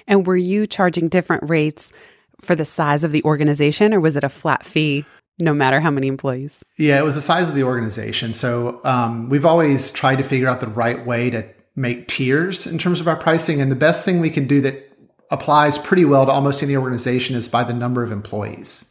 And 0.06 0.26
were 0.26 0.37
you 0.37 0.66
charging 0.66 1.09
different 1.09 1.49
rates 1.49 1.92
for 2.40 2.54
the 2.54 2.64
size 2.64 3.04
of 3.04 3.12
the 3.12 3.23
organization 3.25 3.94
or 3.94 4.00
was 4.00 4.16
it 4.16 4.25
a 4.25 4.28
flat 4.28 4.64
fee 4.64 5.04
no 5.39 5.53
matter 5.55 5.81
how 5.81 5.91
many 5.91 6.07
employees. 6.07 6.62
Yeah, 6.77 6.99
it 6.99 7.05
was 7.05 7.15
the 7.15 7.21
size 7.21 7.49
of 7.49 7.55
the 7.55 7.65
organization. 7.65 8.35
So 8.35 8.81
um, 8.85 9.29
we've 9.29 9.47
always 9.47 9.91
tried 9.91 10.17
to 10.17 10.25
figure 10.25 10.49
out 10.49 10.61
the 10.61 10.69
right 10.69 11.05
way 11.05 11.31
to 11.31 11.45
make 11.75 12.09
tiers 12.09 12.67
in 12.67 12.79
terms 12.79 13.01
of 13.01 13.09
our 13.09 13.17
pricing. 13.17 13.61
And 13.61 13.71
the 13.71 13.77
best 13.77 14.05
thing 14.05 14.21
we 14.21 14.31
can 14.31 14.47
do 14.47 14.61
that 14.61 14.91
applies 15.31 15.79
pretty 15.79 16.05
well 16.05 16.27
to 16.27 16.33
almost 16.33 16.62
any 16.62 16.77
organization 16.77 17.35
is 17.35 17.49
by 17.49 17.65
the 17.65 17.73
number 17.73 18.03
of 18.03 18.12
employees. 18.12 18.85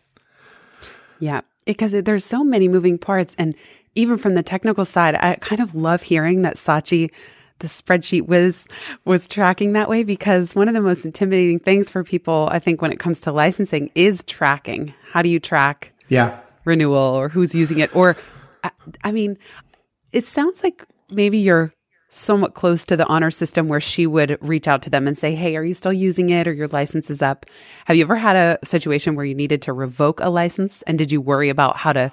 Yeah, 1.19 1.41
because 1.65 1.91
there's 1.91 2.25
so 2.25 2.43
many 2.43 2.67
moving 2.67 2.97
parts. 2.97 3.35
And 3.37 3.55
even 3.93 4.17
from 4.17 4.33
the 4.33 4.43
technical 4.43 4.85
side, 4.85 5.15
I 5.15 5.35
kind 5.35 5.61
of 5.61 5.75
love 5.75 6.01
hearing 6.01 6.41
that 6.41 6.55
Sachi 6.55 7.11
the 7.59 7.67
spreadsheet 7.67 8.27
was 8.27 8.67
was 9.05 9.27
tracking 9.27 9.73
that 9.73 9.87
way 9.87 10.03
because 10.03 10.55
one 10.55 10.67
of 10.67 10.73
the 10.73 10.81
most 10.81 11.05
intimidating 11.05 11.59
things 11.59 11.89
for 11.89 12.03
people, 12.03 12.49
I 12.51 12.57
think, 12.57 12.81
when 12.81 12.91
it 12.91 12.99
comes 12.99 13.21
to 13.21 13.31
licensing 13.31 13.91
is 13.95 14.23
tracking. 14.23 14.93
How 15.11 15.21
do 15.21 15.29
you 15.29 15.39
track 15.39 15.90
Yeah. 16.11 16.39
renewal 16.65 16.97
or 17.15 17.29
who's 17.29 17.55
using 17.55 17.79
it? 17.79 17.95
Or, 17.95 18.17
I, 18.63 18.71
I 19.03 19.11
mean, 19.11 19.37
it 20.11 20.25
sounds 20.25 20.61
like 20.61 20.85
maybe 21.09 21.37
you're 21.37 21.73
somewhat 22.09 22.53
close 22.53 22.83
to 22.83 22.97
the 22.97 23.07
honor 23.07 23.31
system 23.31 23.69
where 23.69 23.79
she 23.79 24.05
would 24.05 24.37
reach 24.41 24.67
out 24.67 24.81
to 24.81 24.89
them 24.89 25.07
and 25.07 25.17
say, 25.17 25.33
Hey, 25.33 25.55
are 25.55 25.63
you 25.63 25.73
still 25.73 25.93
using 25.93 26.29
it 26.29 26.47
or 26.47 26.53
your 26.53 26.67
license 26.67 27.09
is 27.09 27.21
up? 27.21 27.45
Have 27.85 27.95
you 27.95 28.03
ever 28.03 28.17
had 28.17 28.35
a 28.35 28.59
situation 28.65 29.15
where 29.15 29.23
you 29.23 29.33
needed 29.33 29.61
to 29.63 29.73
revoke 29.73 30.19
a 30.19 30.29
license? 30.29 30.81
And 30.81 30.97
did 30.97 31.13
you 31.13 31.21
worry 31.21 31.47
about 31.47 31.77
how 31.77 31.93
to 31.93 32.11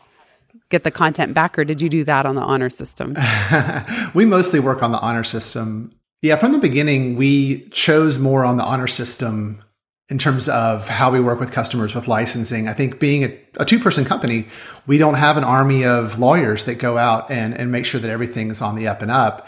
get 0.69 0.85
the 0.85 0.93
content 0.93 1.35
back 1.35 1.59
or 1.59 1.65
did 1.65 1.83
you 1.83 1.89
do 1.89 2.05
that 2.05 2.25
on 2.25 2.37
the 2.37 2.43
honor 2.43 2.71
system? 2.71 3.17
we 4.15 4.25
mostly 4.25 4.61
work 4.61 4.83
on 4.83 4.93
the 4.93 5.01
honor 5.01 5.25
system. 5.25 5.93
Yeah, 6.23 6.37
from 6.37 6.53
the 6.53 6.59
beginning, 6.59 7.17
we 7.17 7.69
chose 7.71 8.19
more 8.19 8.45
on 8.45 8.57
the 8.57 8.65
honor 8.65 8.87
system 8.87 9.63
in 10.09 10.17
terms 10.17 10.49
of 10.49 10.89
how 10.89 11.11
we 11.11 11.21
work 11.21 11.39
with 11.39 11.53
customers 11.53 11.95
with 11.95 12.09
licensing. 12.09 12.67
I 12.67 12.73
think 12.73 12.99
being 12.99 13.25
a, 13.25 13.39
a 13.59 13.65
two 13.65 13.79
person 13.79 14.05
company, 14.05 14.47
we 14.87 14.97
don't 14.97 15.15
have 15.15 15.37
an 15.37 15.45
army 15.45 15.85
of 15.85 16.19
lawyers 16.19 16.65
that 16.65 16.77
go 16.77 16.97
out 16.97 17.31
and, 17.31 17.55
and 17.55 17.71
make 17.71 17.85
sure 17.85 18.01
that 18.01 18.11
everything's 18.11 18.63
on 18.63 18.75
the 18.75 18.87
up 18.87 19.03
and 19.03 19.11
up. 19.11 19.47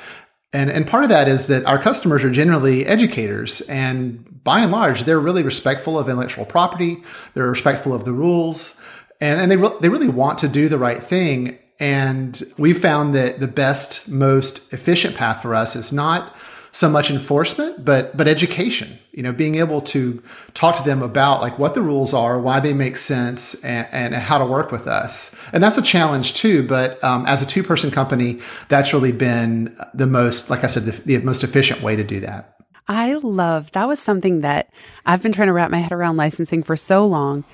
And, 0.52 0.68
and 0.68 0.86
part 0.86 1.04
of 1.04 1.10
that 1.10 1.28
is 1.28 1.46
that 1.46 1.64
our 1.64 1.78
customers 1.78 2.24
are 2.24 2.30
generally 2.30 2.84
educators 2.84 3.60
and 3.62 4.26
by 4.42 4.60
and 4.60 4.72
large, 4.72 5.04
they're 5.04 5.20
really 5.20 5.42
respectful 5.42 5.98
of 5.98 6.08
intellectual 6.08 6.44
property. 6.44 7.02
They're 7.34 7.48
respectful 7.48 7.94
of 7.94 8.04
the 8.04 8.12
rules 8.12 8.78
and, 9.20 9.40
and 9.40 9.50
they, 9.50 9.56
re- 9.56 9.76
they 9.80 9.88
really 9.88 10.08
want 10.08 10.38
to 10.38 10.48
do 10.48 10.68
the 10.68 10.78
right 10.78 11.02
thing. 11.02 11.58
And 11.78 12.42
we 12.58 12.74
found 12.74 13.14
that 13.14 13.40
the 13.40 13.48
best, 13.48 14.08
most 14.08 14.72
efficient 14.72 15.16
path 15.16 15.40
for 15.40 15.54
us 15.54 15.76
is 15.76 15.92
not 15.92 16.34
so 16.72 16.88
much 16.88 17.10
enforcement, 17.10 17.84
but 17.84 18.16
but 18.16 18.28
education. 18.28 18.98
You 19.12 19.24
know, 19.24 19.32
being 19.32 19.56
able 19.56 19.80
to 19.82 20.22
talk 20.54 20.76
to 20.76 20.82
them 20.82 21.02
about 21.02 21.40
like 21.40 21.58
what 21.58 21.74
the 21.74 21.82
rules 21.82 22.14
are, 22.14 22.40
why 22.40 22.60
they 22.60 22.72
make 22.72 22.96
sense, 22.96 23.54
and, 23.64 23.88
and 23.90 24.14
how 24.14 24.38
to 24.38 24.46
work 24.46 24.70
with 24.70 24.86
us. 24.86 25.34
And 25.52 25.62
that's 25.62 25.78
a 25.78 25.82
challenge 25.82 26.34
too. 26.34 26.66
But 26.66 27.02
um, 27.02 27.26
as 27.26 27.42
a 27.42 27.46
two 27.46 27.62
person 27.62 27.90
company, 27.90 28.40
that's 28.68 28.92
really 28.92 29.12
been 29.12 29.76
the 29.94 30.06
most, 30.06 30.48
like 30.48 30.62
I 30.62 30.68
said, 30.68 30.84
the, 30.84 30.92
the 30.92 31.24
most 31.24 31.42
efficient 31.42 31.82
way 31.82 31.96
to 31.96 32.04
do 32.04 32.20
that. 32.20 32.56
I 32.86 33.14
love 33.14 33.70
that 33.72 33.86
was 33.86 34.00
something 34.00 34.40
that 34.40 34.72
I've 35.06 35.22
been 35.22 35.32
trying 35.32 35.46
to 35.46 35.52
wrap 35.52 35.70
my 35.70 35.78
head 35.78 35.92
around 35.92 36.16
licensing 36.16 36.62
for 36.62 36.76
so 36.76 37.06
long. 37.06 37.44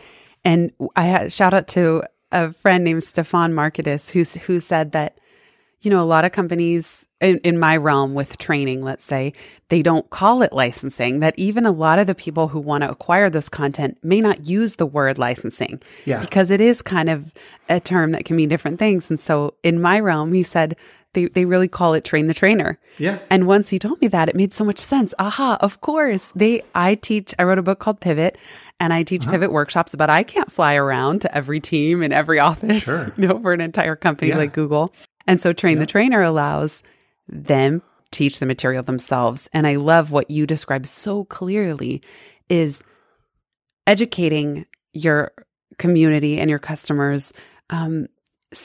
And 0.45 0.73
I 0.95 1.29
shout 1.29 1.55
out 1.55 1.69
to 1.69 2.03
a 2.33 2.53
friend 2.53 2.85
named 2.85 3.03
Stefan 3.03 3.53
Marketis 3.53 4.11
who's 4.11 4.35
who 4.35 4.61
said 4.61 4.93
that 4.93 5.19
you 5.87 5.91
know, 5.91 6.03
a 6.03 6.05
lot 6.05 6.25
of 6.25 6.33
companies 6.33 7.07
in, 7.21 7.39
in, 7.45 7.61
my 7.61 7.77
realm 7.77 8.15
with 8.15 8.39
training, 8.39 8.83
let's 8.83 9.05
say, 9.05 9.33
they 9.69 9.83
don't 9.83 10.11
call 10.11 10.43
it 10.43 10.53
licensing, 10.53 11.21
that 11.21 11.33
even 11.39 11.65
a 11.65 11.71
lot 11.71 12.01
of 12.01 12.09
the 12.09 12.15
people 12.15 12.49
who 12.49 12.59
want 12.59 12.83
to 12.83 12.91
acquire 12.91 13.31
this 13.31 13.49
content 13.49 13.97
may 14.03 14.21
not 14.21 14.47
use 14.47 14.77
the 14.77 14.85
word 14.85 15.17
licensing 15.17 15.81
yeah. 16.05 16.21
because 16.21 16.51
it 16.51 16.61
is 16.61 16.83
kind 16.83 17.09
of 17.09 17.33
a 17.69 17.79
term 17.79 18.11
that 18.11 18.25
can 18.25 18.35
mean 18.35 18.49
different 18.49 18.81
things. 18.81 19.09
And 19.11 19.21
so 19.21 19.55
in 19.63 19.81
my 19.81 20.01
realm, 20.01 20.33
he 20.33 20.43
said, 20.43 20.75
they, 21.13 21.27
they 21.27 21.45
really 21.45 21.69
call 21.69 21.95
it 21.95 22.03
train 22.03 22.27
the 22.27 22.35
trainer. 22.35 22.81
Yeah. 22.99 23.21
And 23.31 23.47
once 23.47 23.69
he 23.69 23.79
told 23.79 24.01
me 24.01 24.09
that, 24.09 24.29
it 24.29 24.35
made 24.35 24.53
so 24.53 24.65
much 24.65 24.79
sense. 24.79 25.15
Aha, 25.21 25.57
of 25.61 25.81
course. 25.81 26.33
They 26.35 26.63
I 26.75 26.97
teach 26.97 27.33
I 27.39 27.45
wrote 27.45 27.59
a 27.59 27.63
book 27.63 27.79
called 27.79 28.01
Pivot 28.01 28.37
and 28.79 28.93
I 28.93 29.03
teach 29.03 29.23
uh-huh. 29.23 29.31
pivot 29.31 29.53
workshops, 29.53 29.95
but 29.95 30.11
I 30.11 30.23
can't 30.23 30.53
fly 30.53 30.75
around 30.75 31.23
to 31.23 31.35
every 31.35 31.61
team 31.61 32.03
in 32.03 32.13
every 32.13 32.39
office 32.39 32.83
sure. 32.83 33.13
you 33.17 33.29
know, 33.29 33.41
for 33.41 33.53
an 33.53 33.61
entire 33.61 33.97
company 33.97 34.31
yeah. 34.31 34.37
like 34.37 34.53
Google. 34.53 34.93
And 35.27 35.41
so 35.41 35.53
train 35.53 35.79
the 35.79 35.87
trainer 35.87 36.23
allows 36.23 36.83
them 37.29 37.83
teach 38.13 38.39
the 38.39 38.47
material 38.47 38.83
themselves. 38.83 39.49
And 39.53 39.67
I 39.67 39.77
love 39.77 40.13
what 40.13 40.31
you 40.31 40.47
describe 40.47 40.87
so 40.87 41.25
clearly 41.25 42.03
is 42.49 42.83
educating 43.87 44.67
your 44.93 45.33
community 45.79 46.39
and 46.39 46.49
your 46.51 46.59
customers. 46.59 47.33
Um, 47.71 48.07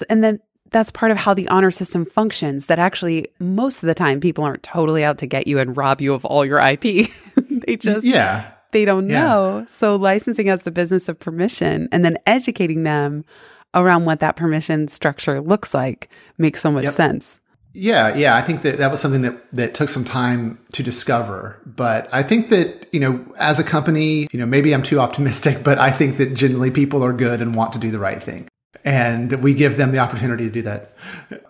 and 0.09 0.23
then 0.23 0.39
that's 0.69 0.91
part 0.91 1.11
of 1.11 1.17
how 1.17 1.33
the 1.33 1.47
honor 1.49 1.71
system 1.71 2.05
functions 2.05 2.67
that 2.67 2.79
actually 2.79 3.27
most 3.39 3.83
of 3.83 3.87
the 3.87 3.93
time 3.93 4.19
people 4.21 4.43
aren't 4.43 4.63
totally 4.63 5.03
out 5.03 5.17
to 5.17 5.27
get 5.27 5.47
you 5.47 5.59
and 5.59 5.75
rob 5.75 5.99
you 5.99 6.13
of 6.13 6.23
all 6.23 6.45
your 6.45 6.59
IP. 6.59 7.09
they 7.49 7.75
just 7.75 8.05
yeah. 8.05 8.51
They 8.71 8.85
don't 8.85 9.09
Yeah. 9.09 9.23
know. 9.23 9.65
So 9.67 9.97
licensing 9.97 10.47
as 10.47 10.63
the 10.63 10.71
business 10.71 11.09
of 11.09 11.19
permission 11.19 11.89
and 11.91 12.05
then 12.05 12.17
educating 12.25 12.83
them 12.83 13.25
around 13.73 14.05
what 14.05 14.19
that 14.19 14.35
permission 14.35 14.87
structure 14.87 15.41
looks 15.41 15.73
like 15.73 16.09
makes 16.37 16.61
so 16.61 16.71
much 16.71 16.85
Yep. 16.85 16.93
sense. 16.93 17.39
Yeah, 17.73 18.13
yeah. 18.15 18.35
I 18.35 18.41
think 18.41 18.63
that 18.63 18.79
that 18.79 18.91
was 18.91 18.99
something 18.99 19.21
that 19.21 19.37
that 19.53 19.73
took 19.73 19.87
some 19.87 20.03
time 20.03 20.57
to 20.73 20.83
discover. 20.83 21.57
But 21.65 22.09
I 22.11 22.21
think 22.21 22.49
that 22.49 22.87
you 22.91 22.99
know, 22.99 23.23
as 23.37 23.59
a 23.59 23.63
company, 23.63 24.27
you 24.31 24.39
know, 24.39 24.45
maybe 24.45 24.73
I'm 24.73 24.83
too 24.83 24.99
optimistic, 24.99 25.63
but 25.63 25.79
I 25.79 25.89
think 25.89 26.17
that 26.17 26.33
generally 26.33 26.69
people 26.69 27.01
are 27.01 27.13
good 27.13 27.41
and 27.41 27.55
want 27.55 27.71
to 27.73 27.79
do 27.79 27.89
the 27.89 27.97
right 27.99 28.21
thing, 28.21 28.49
and 28.83 29.31
we 29.41 29.53
give 29.53 29.77
them 29.77 29.93
the 29.93 29.99
opportunity 29.99 30.43
to 30.43 30.51
do 30.51 30.61
that. 30.63 30.91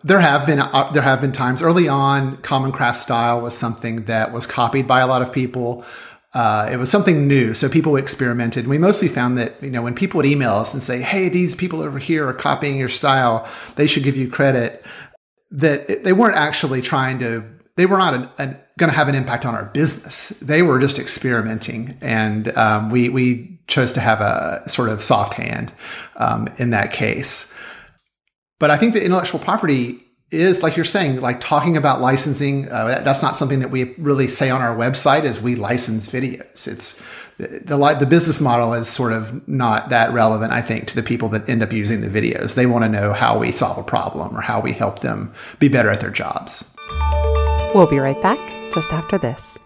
There 0.04 0.20
have 0.20 0.46
been 0.46 0.60
uh, 0.60 0.92
there 0.94 1.02
have 1.02 1.22
been 1.22 1.32
times 1.32 1.64
early 1.64 1.88
on. 1.88 2.38
Common 2.44 2.72
craft 2.72 3.00
style 3.00 3.42
was 3.42 3.58
something 3.58 4.06
that 4.06 4.32
was 4.32 4.46
copied 4.46 4.86
by 4.88 5.00
a 5.00 5.08
lot 5.08 5.24
of 5.24 5.34
people. 5.34 5.84
Uh, 6.34 6.70
it 6.72 6.78
was 6.78 6.90
something 6.90 7.28
new, 7.28 7.54
so 7.54 7.68
people 7.68 7.98
experimented. 7.98 8.66
We 8.68 8.78
mostly 8.78 9.10
found 9.10 9.38
that 9.38 9.62
you 9.62 9.70
know 9.70 9.82
when 9.82 9.96
people 9.96 10.18
would 10.18 10.26
email 10.26 10.54
us 10.54 10.74
and 10.74 10.82
say, 10.82 11.02
"Hey, 11.02 11.28
these 11.30 11.56
people 11.56 11.82
over 11.82 12.00
here 12.00 12.28
are 12.28 12.34
copying 12.34 12.78
your 12.80 12.90
style. 12.90 13.48
They 13.76 13.88
should 13.88 14.04
give 14.04 14.16
you 14.16 14.30
credit." 14.30 14.86
that 15.54 15.90
it- 15.90 16.04
they 16.06 16.14
weren't 16.14 16.38
actually 16.38 16.82
trying 16.82 17.20
to 17.20 17.44
they 17.76 17.86
were 17.86 17.98
not 17.98 18.38
going 18.38 18.56
to 18.80 18.92
have 18.92 19.10
an 19.10 19.16
impact 19.16 19.46
on 19.46 19.54
our 19.54 19.66
business 19.66 20.30
they 20.42 20.62
were 20.62 20.80
just 20.80 20.98
experimenting 20.98 21.98
and 22.00 22.56
um, 22.58 22.90
we 22.90 23.10
we 23.10 23.60
chose 23.68 23.92
to 23.94 24.00
have 24.00 24.22
a 24.22 24.64
sort 24.68 24.88
of 24.88 25.04
soft 25.04 25.34
hand 25.34 25.74
um, 26.16 26.48
in 26.58 26.70
that 26.70 26.94
case 26.94 27.54
but 28.60 28.72
i 28.72 28.78
think 28.78 28.94
that 28.94 29.04
intellectual 29.04 29.42
property 29.42 30.02
is 30.32 30.64
like 30.64 30.76
you're 30.78 30.86
saying 30.86 31.20
like 31.20 31.42
talking 31.42 31.76
about 31.76 32.00
licensing 32.00 32.70
uh, 32.70 33.02
that's 33.04 33.22
not 33.22 33.36
something 33.36 33.60
that 33.60 33.70
we 33.70 33.94
really 33.96 34.28
say 34.28 34.50
on 34.50 34.62
our 34.62 34.76
website 34.76 35.24
as 35.24 35.42
we 35.42 35.56
license 35.56 36.08
videos 36.08 36.68
it's 36.68 37.02
the, 37.42 37.60
the 37.66 37.96
the 38.00 38.06
business 38.06 38.40
model 38.40 38.74
is 38.74 38.88
sort 38.88 39.14
of 39.14 39.48
not 39.48 39.90
that 39.90 40.14
relevant, 40.14 40.54
I 40.54 40.62
think, 40.62 40.88
to 40.88 40.96
the 40.96 41.02
people 41.02 41.30
that 41.30 41.50
end 41.50 41.64
up 41.64 41.74
using 41.74 42.02
the 42.02 42.08
videos. 42.08 42.54
They 42.54 42.68
want 42.68 42.84
to 42.84 42.90
know 42.90 43.14
how 43.14 43.40
we 43.40 43.52
solve 43.52 43.78
a 43.78 43.84
problem 43.84 44.38
or 44.38 44.42
how 44.42 44.62
we 44.62 44.74
help 44.74 45.00
them 45.00 45.34
be 45.58 45.68
better 45.68 45.90
at 45.90 46.02
their 46.02 46.12
jobs. 46.12 46.72
We'll 47.74 47.90
be 47.90 48.00
right 48.00 48.22
back 48.22 48.38
just 48.74 48.94
after 48.94 49.18
this. 49.18 49.58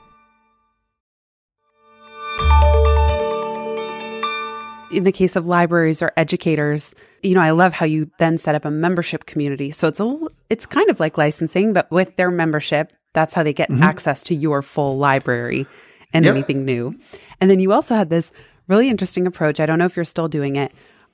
In 4.91 5.03
the 5.03 5.12
case 5.12 5.36
of 5.36 5.45
libraries 5.45 6.01
or 6.01 6.13
educators, 6.15 6.93
you 7.25 7.36
know, 7.36 7.41
I 7.41 7.51
love 7.51 7.74
how 7.74 7.86
you 7.86 8.10
then 8.20 8.38
set 8.38 8.55
up 8.55 8.65
a 8.65 8.72
membership 8.72 9.25
community. 9.25 9.72
So 9.72 9.88
it's 9.88 10.00
a 10.00 10.20
it's 10.50 10.65
kind 10.65 10.89
of 10.89 11.00
like 11.00 11.17
licensing, 11.17 11.74
but 11.74 11.89
with 11.91 12.15
their 12.15 12.32
membership, 12.32 12.94
that's 13.13 13.34
how 13.34 13.44
they 13.44 13.53
get 13.53 13.70
mm-hmm. 13.70 13.84
access 13.84 14.24
to 14.24 14.36
your 14.36 14.62
full 14.62 14.98
library 14.98 15.65
and 16.13 16.25
Yep. 16.25 16.34
anything 16.36 16.65
new. 16.65 16.98
And 17.41 17.50
then 17.50 17.60
you 17.60 17.74
also 17.74 17.96
had 17.96 18.10
this 18.10 18.32
really 18.67 18.89
interesting 18.89 19.27
approach. 19.27 19.60
I 19.60 19.65
don't 19.65 19.79
know 19.79 19.86
if 19.86 19.96
you're 19.96 20.05
still 20.05 20.27
doing 20.27 20.55
it, 20.55 20.72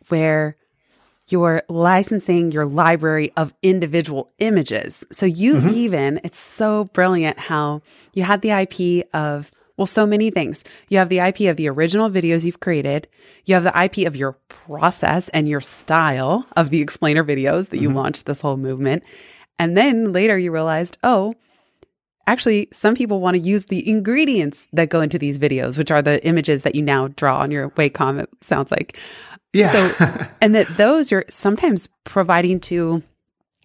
where 0.09 0.55
you're 1.27 1.63
licensing 1.69 2.51
your 2.51 2.65
library 2.65 3.31
of 3.37 3.53
individual 3.61 4.29
images. 4.39 5.03
So 5.11 5.25
you 5.25 5.55
mm-hmm. 5.55 5.69
even, 5.69 6.21
it's 6.23 6.39
so 6.39 6.85
brilliant 6.85 7.39
how 7.39 7.81
you 8.13 8.23
had 8.23 8.41
the 8.41 8.51
IP 8.51 9.07
of, 9.13 9.51
well, 9.81 9.87
so 9.87 10.05
many 10.05 10.29
things. 10.29 10.63
You 10.89 10.99
have 10.99 11.09
the 11.09 11.17
IP 11.17 11.41
of 11.49 11.57
the 11.57 11.67
original 11.67 12.07
videos 12.07 12.45
you've 12.45 12.59
created, 12.59 13.07
you 13.45 13.55
have 13.55 13.63
the 13.63 13.83
IP 13.83 14.05
of 14.05 14.15
your 14.15 14.33
process 14.47 15.27
and 15.29 15.49
your 15.49 15.59
style 15.59 16.45
of 16.55 16.69
the 16.69 16.81
explainer 16.81 17.23
videos 17.23 17.69
that 17.69 17.81
you 17.81 17.87
mm-hmm. 17.87 17.97
launched 17.97 18.27
this 18.27 18.41
whole 18.41 18.57
movement. 18.57 19.01
And 19.57 19.75
then 19.75 20.11
later 20.11 20.37
you 20.37 20.51
realized, 20.51 20.99
oh, 21.03 21.33
actually 22.27 22.67
some 22.71 22.93
people 22.93 23.21
want 23.21 23.33
to 23.33 23.41
use 23.41 23.65
the 23.65 23.89
ingredients 23.89 24.67
that 24.71 24.89
go 24.89 25.01
into 25.01 25.17
these 25.17 25.39
videos 25.39 25.75
which 25.75 25.89
are 25.89 26.03
the 26.03 26.23
images 26.23 26.61
that 26.61 26.75
you 26.75 26.81
now 26.83 27.07
draw 27.07 27.39
on 27.39 27.49
your 27.49 27.71
wacom 27.71 28.21
it 28.21 28.29
sounds 28.41 28.69
like 28.69 28.95
Yeah. 29.53 29.71
so 29.71 30.27
and 30.41 30.53
that 30.53 30.67
those 30.77 31.09
you're 31.09 31.25
sometimes 31.29 31.89
providing 32.03 32.59
to 32.61 33.01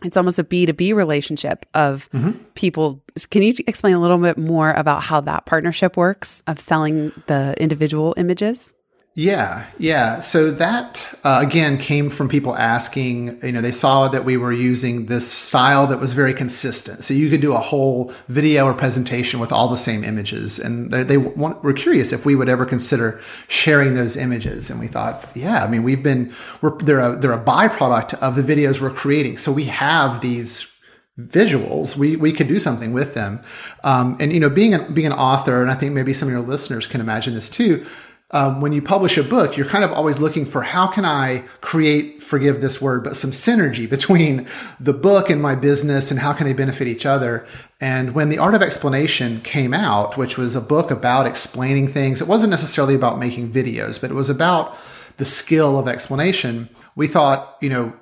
it's 0.04 0.16
almost 0.16 0.38
a 0.38 0.44
b2b 0.44 0.94
relationship 0.94 1.64
of 1.74 2.08
mm-hmm. 2.12 2.32
people 2.54 3.02
can 3.30 3.42
you 3.42 3.54
explain 3.66 3.94
a 3.94 4.00
little 4.00 4.18
bit 4.18 4.36
more 4.36 4.72
about 4.72 5.02
how 5.02 5.20
that 5.20 5.46
partnership 5.46 5.96
works 5.96 6.42
of 6.46 6.60
selling 6.60 7.12
the 7.26 7.54
individual 7.58 8.14
images 8.16 8.72
Yeah, 9.18 9.64
yeah. 9.78 10.20
So 10.20 10.50
that 10.50 11.18
uh, 11.24 11.40
again 11.42 11.78
came 11.78 12.10
from 12.10 12.28
people 12.28 12.54
asking. 12.54 13.40
You 13.42 13.50
know, 13.50 13.62
they 13.62 13.72
saw 13.72 14.08
that 14.08 14.26
we 14.26 14.36
were 14.36 14.52
using 14.52 15.06
this 15.06 15.32
style 15.32 15.86
that 15.86 15.98
was 15.98 16.12
very 16.12 16.34
consistent. 16.34 17.02
So 17.02 17.14
you 17.14 17.30
could 17.30 17.40
do 17.40 17.54
a 17.54 17.58
whole 17.58 18.12
video 18.28 18.66
or 18.66 18.74
presentation 18.74 19.40
with 19.40 19.52
all 19.52 19.68
the 19.68 19.78
same 19.78 20.04
images, 20.04 20.58
and 20.58 20.92
they, 20.92 21.02
they 21.02 21.16
want, 21.16 21.64
were 21.64 21.72
curious 21.72 22.12
if 22.12 22.26
we 22.26 22.34
would 22.34 22.50
ever 22.50 22.66
consider 22.66 23.18
sharing 23.48 23.94
those 23.94 24.18
images. 24.18 24.68
And 24.68 24.78
we 24.78 24.86
thought, 24.86 25.26
yeah. 25.34 25.64
I 25.64 25.68
mean, 25.68 25.82
we've 25.82 26.02
been 26.02 26.34
we're 26.60 26.76
they're 26.76 27.00
a 27.00 27.16
they're 27.16 27.32
a 27.32 27.42
byproduct 27.42 28.12
of 28.20 28.36
the 28.36 28.42
videos 28.42 28.82
we're 28.82 28.90
creating. 28.90 29.38
So 29.38 29.50
we 29.50 29.64
have 29.64 30.20
these 30.20 30.70
visuals, 31.18 31.96
we 31.96 32.16
we 32.16 32.32
could 32.32 32.48
do 32.48 32.60
something 32.60 32.92
with 32.92 33.14
them. 33.14 33.40
Um, 33.82 34.18
and 34.20 34.30
you 34.30 34.40
know, 34.40 34.50
being 34.50 34.76
being 34.92 35.06
an 35.06 35.14
author, 35.14 35.62
and 35.62 35.70
I 35.70 35.74
think 35.74 35.94
maybe 35.94 36.12
some 36.12 36.28
of 36.28 36.32
your 36.32 36.42
listeners 36.42 36.86
can 36.86 37.00
imagine 37.00 37.32
this 37.32 37.48
too. 37.48 37.86
Um, 38.32 38.60
when 38.60 38.72
you 38.72 38.82
publish 38.82 39.16
a 39.16 39.22
book, 39.22 39.56
you're 39.56 39.66
kind 39.66 39.84
of 39.84 39.92
always 39.92 40.18
looking 40.18 40.46
for 40.46 40.62
how 40.62 40.88
can 40.88 41.04
I 41.04 41.44
create, 41.60 42.22
forgive 42.22 42.60
this 42.60 42.82
word, 42.82 43.04
but 43.04 43.16
some 43.16 43.30
synergy 43.30 43.88
between 43.90 44.48
the 44.80 44.92
book 44.92 45.30
and 45.30 45.40
my 45.40 45.54
business 45.54 46.10
and 46.10 46.18
how 46.18 46.32
can 46.32 46.46
they 46.46 46.52
benefit 46.52 46.88
each 46.88 47.06
other. 47.06 47.46
And 47.80 48.14
when 48.14 48.28
The 48.28 48.38
Art 48.38 48.54
of 48.54 48.62
Explanation 48.62 49.40
came 49.42 49.72
out, 49.72 50.16
which 50.16 50.36
was 50.36 50.56
a 50.56 50.60
book 50.60 50.90
about 50.90 51.26
explaining 51.26 51.88
things, 51.88 52.20
it 52.20 52.26
wasn't 52.26 52.50
necessarily 52.50 52.94
about 52.94 53.18
making 53.18 53.52
videos, 53.52 54.00
but 54.00 54.10
it 54.10 54.14
was 54.14 54.30
about 54.30 54.76
the 55.18 55.24
skill 55.24 55.78
of 55.78 55.86
explanation. 55.86 56.68
We 56.96 57.06
thought, 57.06 57.56
you 57.60 57.68
know, 57.68 57.92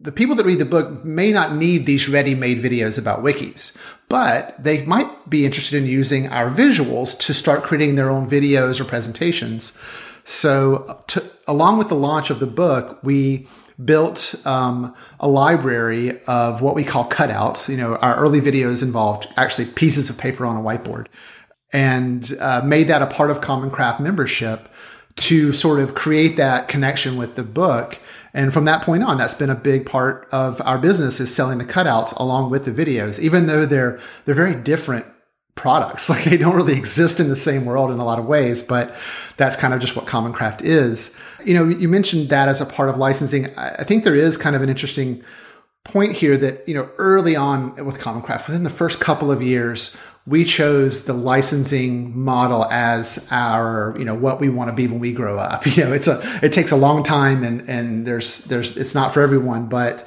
the 0.00 0.12
people 0.12 0.36
that 0.36 0.46
read 0.46 0.60
the 0.60 0.64
book 0.64 1.04
may 1.04 1.32
not 1.32 1.54
need 1.54 1.84
these 1.84 2.08
ready-made 2.08 2.62
videos 2.62 2.98
about 2.98 3.22
wikis, 3.22 3.76
but 4.08 4.54
they 4.62 4.84
might 4.84 5.28
be 5.28 5.44
interested 5.44 5.82
in 5.82 5.88
using 5.88 6.28
our 6.28 6.50
visuals 6.50 7.18
to 7.18 7.34
start 7.34 7.64
creating 7.64 7.96
their 7.96 8.08
own 8.08 8.28
videos 8.28 8.80
or 8.80 8.84
presentations. 8.84 9.76
So, 10.24 11.02
to, 11.08 11.24
along 11.48 11.78
with 11.78 11.88
the 11.88 11.96
launch 11.96 12.30
of 12.30 12.38
the 12.38 12.46
book, 12.46 13.00
we 13.02 13.48
built 13.84 14.34
um, 14.44 14.94
a 15.18 15.28
library 15.28 16.22
of 16.24 16.62
what 16.62 16.74
we 16.74 16.84
call 16.84 17.08
cutouts. 17.08 17.68
You 17.68 17.76
know, 17.76 17.96
our 17.96 18.16
early 18.16 18.40
videos 18.40 18.82
involved 18.82 19.26
actually 19.36 19.66
pieces 19.66 20.10
of 20.10 20.18
paper 20.18 20.46
on 20.46 20.56
a 20.56 20.60
whiteboard, 20.60 21.06
and 21.72 22.36
uh, 22.38 22.62
made 22.64 22.88
that 22.88 23.02
a 23.02 23.06
part 23.06 23.30
of 23.30 23.40
Common 23.40 23.70
Craft 23.70 24.00
membership 24.00 24.68
to 25.16 25.52
sort 25.52 25.80
of 25.80 25.96
create 25.96 26.36
that 26.36 26.68
connection 26.68 27.16
with 27.16 27.34
the 27.34 27.42
book 27.42 27.98
and 28.38 28.52
from 28.52 28.66
that 28.66 28.82
point 28.82 29.02
on, 29.02 29.18
that's 29.18 29.34
been 29.34 29.50
a 29.50 29.56
big 29.56 29.84
part 29.84 30.28
of 30.30 30.62
our 30.64 30.78
business 30.78 31.18
is 31.18 31.34
selling 31.34 31.58
the 31.58 31.64
cutouts 31.64 32.16
along 32.20 32.50
with 32.50 32.64
the 32.64 32.70
videos, 32.70 33.18
even 33.18 33.46
though 33.46 33.66
they're 33.66 33.98
they're 34.24 34.34
very 34.34 34.54
different 34.54 35.04
products. 35.56 36.08
Like 36.18 36.22
they 36.22 36.36
don't 36.36 36.54
really 36.54 36.76
exist 36.76 37.18
in 37.18 37.28
the 37.28 37.34
same 37.34 37.64
world 37.64 37.90
in 37.90 37.98
a 37.98 38.04
lot 38.04 38.20
of 38.20 38.26
ways, 38.26 38.62
but 38.62 38.94
that's 39.38 39.56
kind 39.56 39.74
of 39.74 39.80
just 39.80 39.96
what 39.96 40.06
Common 40.06 40.32
Craft 40.32 40.62
is. 40.62 41.12
You 41.44 41.54
know, 41.54 41.66
you 41.66 41.88
mentioned 41.88 42.28
that 42.28 42.48
as 42.48 42.60
a 42.60 42.66
part 42.66 42.88
of 42.88 42.96
licensing. 42.96 43.48
I 43.56 43.82
think 43.82 44.04
there 44.04 44.14
is 44.14 44.36
kind 44.36 44.54
of 44.54 44.62
an 44.62 44.68
interesting 44.68 45.24
point 45.82 46.12
here 46.12 46.36
that, 46.38 46.68
you 46.68 46.74
know, 46.74 46.88
early 46.96 47.34
on 47.34 47.84
with 47.84 47.98
Common 47.98 48.22
Craft, 48.22 48.46
within 48.46 48.62
the 48.62 48.70
first 48.70 49.00
couple 49.00 49.32
of 49.32 49.42
years, 49.42 49.96
we 50.28 50.44
chose 50.44 51.04
the 51.04 51.14
licensing 51.14 52.16
model 52.18 52.66
as 52.66 53.26
our 53.30 53.94
you 53.98 54.04
know 54.04 54.14
what 54.14 54.40
we 54.40 54.50
want 54.50 54.68
to 54.68 54.74
be 54.74 54.86
when 54.86 55.00
we 55.00 55.12
grow 55.12 55.38
up. 55.38 55.66
You 55.78 55.84
know 55.84 55.92
it's 55.92 56.08
a 56.08 56.20
it 56.42 56.52
takes 56.52 56.70
a 56.70 56.76
long 56.76 57.02
time 57.02 57.44
and 57.44 57.68
and 57.68 58.06
there's 58.06 58.44
there's 58.44 58.76
it's 58.76 58.94
not 58.94 59.14
for 59.14 59.22
everyone 59.22 59.68
but 59.68 60.06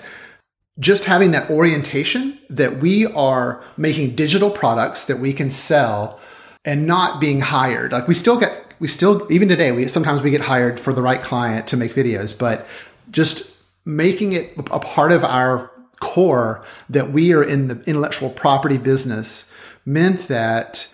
just 0.80 1.06
having 1.06 1.32
that 1.32 1.50
orientation 1.50 2.38
that 2.50 2.80
we 2.80 3.06
are 3.06 3.64
making 3.78 4.16
digital 4.16 4.50
products 4.50 5.06
that 5.06 5.20
we 5.20 5.34
can 5.34 5.50
sell 5.50 6.20
and 6.66 6.88
not 6.88 7.22
being 7.22 7.42
hired. 7.42 7.92
Like 7.92 8.08
we 8.08 8.14
still 8.14 8.40
get 8.40 8.74
we 8.80 8.88
still 8.88 9.32
even 9.32 9.48
today 9.48 9.72
we 9.72 9.88
sometimes 9.88 10.22
we 10.22 10.30
get 10.30 10.42
hired 10.42 10.80
for 10.80 10.94
the 10.94 11.02
right 11.02 11.22
client 11.22 11.68
to 11.68 11.78
make 11.78 11.94
videos 11.94 12.38
but 12.38 12.68
just 13.12 13.62
making 13.86 14.34
it 14.34 14.54
a 14.58 14.80
part 14.80 15.12
of 15.12 15.24
our 15.24 15.72
core 16.00 16.66
that 16.90 17.12
we 17.12 17.32
are 17.32 17.44
in 17.44 17.68
the 17.68 17.80
intellectual 17.82 18.30
property 18.30 18.78
business 18.78 19.51
meant 19.86 20.28
that 20.28 20.88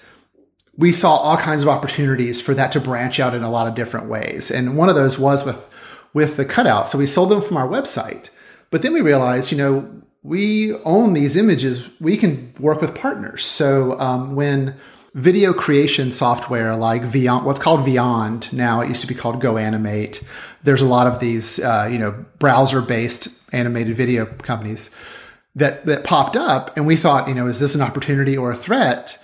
we 0.78 0.92
saw 0.92 1.16
all 1.16 1.38
kinds 1.38 1.64
of 1.64 1.70
opportunities 1.70 2.42
for 2.42 2.54
that 2.54 2.72
to 2.72 2.80
branch 2.80 3.20
out 3.20 3.34
in 3.34 3.44
a 3.44 3.50
lot 3.50 3.68
of 3.68 3.76
different 3.76 4.08
ways. 4.08 4.52
And 4.52 4.78
one 4.78 4.90
of 4.90 4.96
those 4.96 5.18
was 5.18 5.44
with 5.44 5.68
with 6.14 6.38
the 6.38 6.46
cutout. 6.46 6.88
So 6.88 6.98
we 6.98 7.06
sold 7.06 7.30
them 7.30 7.42
from 7.42 7.58
our 7.58 7.68
website. 7.68 8.30
But 8.72 8.82
then 8.82 8.94
we 8.94 9.02
realized, 9.02 9.52
you 9.52 9.58
know, 9.58 10.02
we 10.24 10.74
own 10.80 11.14
these 11.14 11.36
images. 11.36 11.90
We 12.00 12.18
can 12.18 12.54
work 12.60 12.82
with 12.82 12.96
partners. 12.96 13.46
So 13.46 14.00
um, 14.00 14.36
when 14.36 14.76
video 15.14 15.54
creation 15.54 16.12
software 16.12 16.76
like 16.76 17.04
Vyond, 17.04 17.44
what's 17.44 17.60
called 17.60 17.82
Vyond 17.82 18.52
now, 18.52 18.82
it 18.82 18.88
used 18.88 19.02
to 19.02 19.08
be 19.08 19.16
called 19.16 19.42
GoAnimate. 19.42 20.24
There's 20.64 20.82
a 20.82 20.88
lot 20.88 21.08
of 21.08 21.20
these, 21.20 21.60
uh, 21.60 21.88
you 21.92 21.98
know, 21.98 22.26
browser-based 22.40 23.28
animated 23.52 23.96
video 23.96 24.26
companies 24.26 24.90
that 25.58 25.86
that 25.86 26.04
popped 26.04 26.36
up, 26.36 26.76
and 26.78 26.88
we 26.88 26.96
thought, 26.96 27.28
you 27.28 27.36
know, 27.36 27.48
is 27.48 27.60
this 27.60 27.76
an 27.76 27.82
opportunity 27.82 28.38
or 28.38 28.52
a 28.52 28.56
threat? 28.56 29.20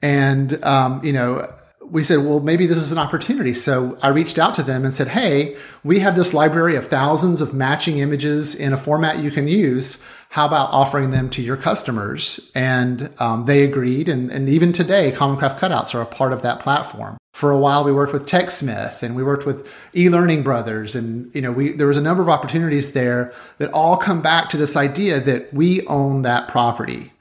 And 0.00 0.62
um, 0.64 1.04
you 1.04 1.12
know, 1.12 1.52
we 1.90 2.04
said, 2.04 2.18
well, 2.18 2.40
maybe 2.40 2.66
this 2.66 2.78
is 2.78 2.92
an 2.92 2.98
opportunity. 2.98 3.54
So 3.54 3.98
I 4.02 4.08
reached 4.08 4.38
out 4.38 4.54
to 4.54 4.62
them 4.62 4.84
and 4.84 4.94
said, 4.94 5.08
hey, 5.08 5.56
we 5.84 6.00
have 6.00 6.16
this 6.16 6.34
library 6.34 6.76
of 6.76 6.88
thousands 6.88 7.40
of 7.40 7.54
matching 7.54 7.98
images 7.98 8.54
in 8.54 8.72
a 8.72 8.76
format 8.76 9.18
you 9.18 9.30
can 9.30 9.48
use. 9.48 9.98
How 10.30 10.46
about 10.46 10.70
offering 10.70 11.10
them 11.10 11.30
to 11.30 11.42
your 11.42 11.56
customers? 11.56 12.50
And 12.54 13.10
um, 13.18 13.46
they 13.46 13.64
agreed. 13.64 14.08
And, 14.08 14.30
and 14.30 14.48
even 14.48 14.72
today, 14.72 15.10
Common 15.12 15.38
Craft 15.38 15.60
cutouts 15.60 15.94
are 15.94 16.02
a 16.02 16.06
part 16.06 16.32
of 16.32 16.42
that 16.42 16.60
platform. 16.60 17.17
For 17.38 17.52
a 17.52 17.56
while, 17.56 17.84
we 17.84 17.92
worked 17.92 18.12
with 18.12 18.26
TechSmith 18.26 19.00
and 19.00 19.14
we 19.14 19.22
worked 19.22 19.46
with 19.46 19.64
eLearning 19.94 20.42
Brothers. 20.42 20.96
And, 20.96 21.32
you 21.32 21.40
know, 21.40 21.52
we, 21.52 21.70
there 21.70 21.86
was 21.86 21.96
a 21.96 22.00
number 22.00 22.20
of 22.20 22.28
opportunities 22.28 22.94
there 22.94 23.32
that 23.58 23.70
all 23.70 23.96
come 23.96 24.20
back 24.20 24.50
to 24.50 24.56
this 24.56 24.74
idea 24.74 25.20
that 25.20 25.54
we 25.54 25.86
own 25.86 26.22
that 26.22 26.48
property 26.48 27.12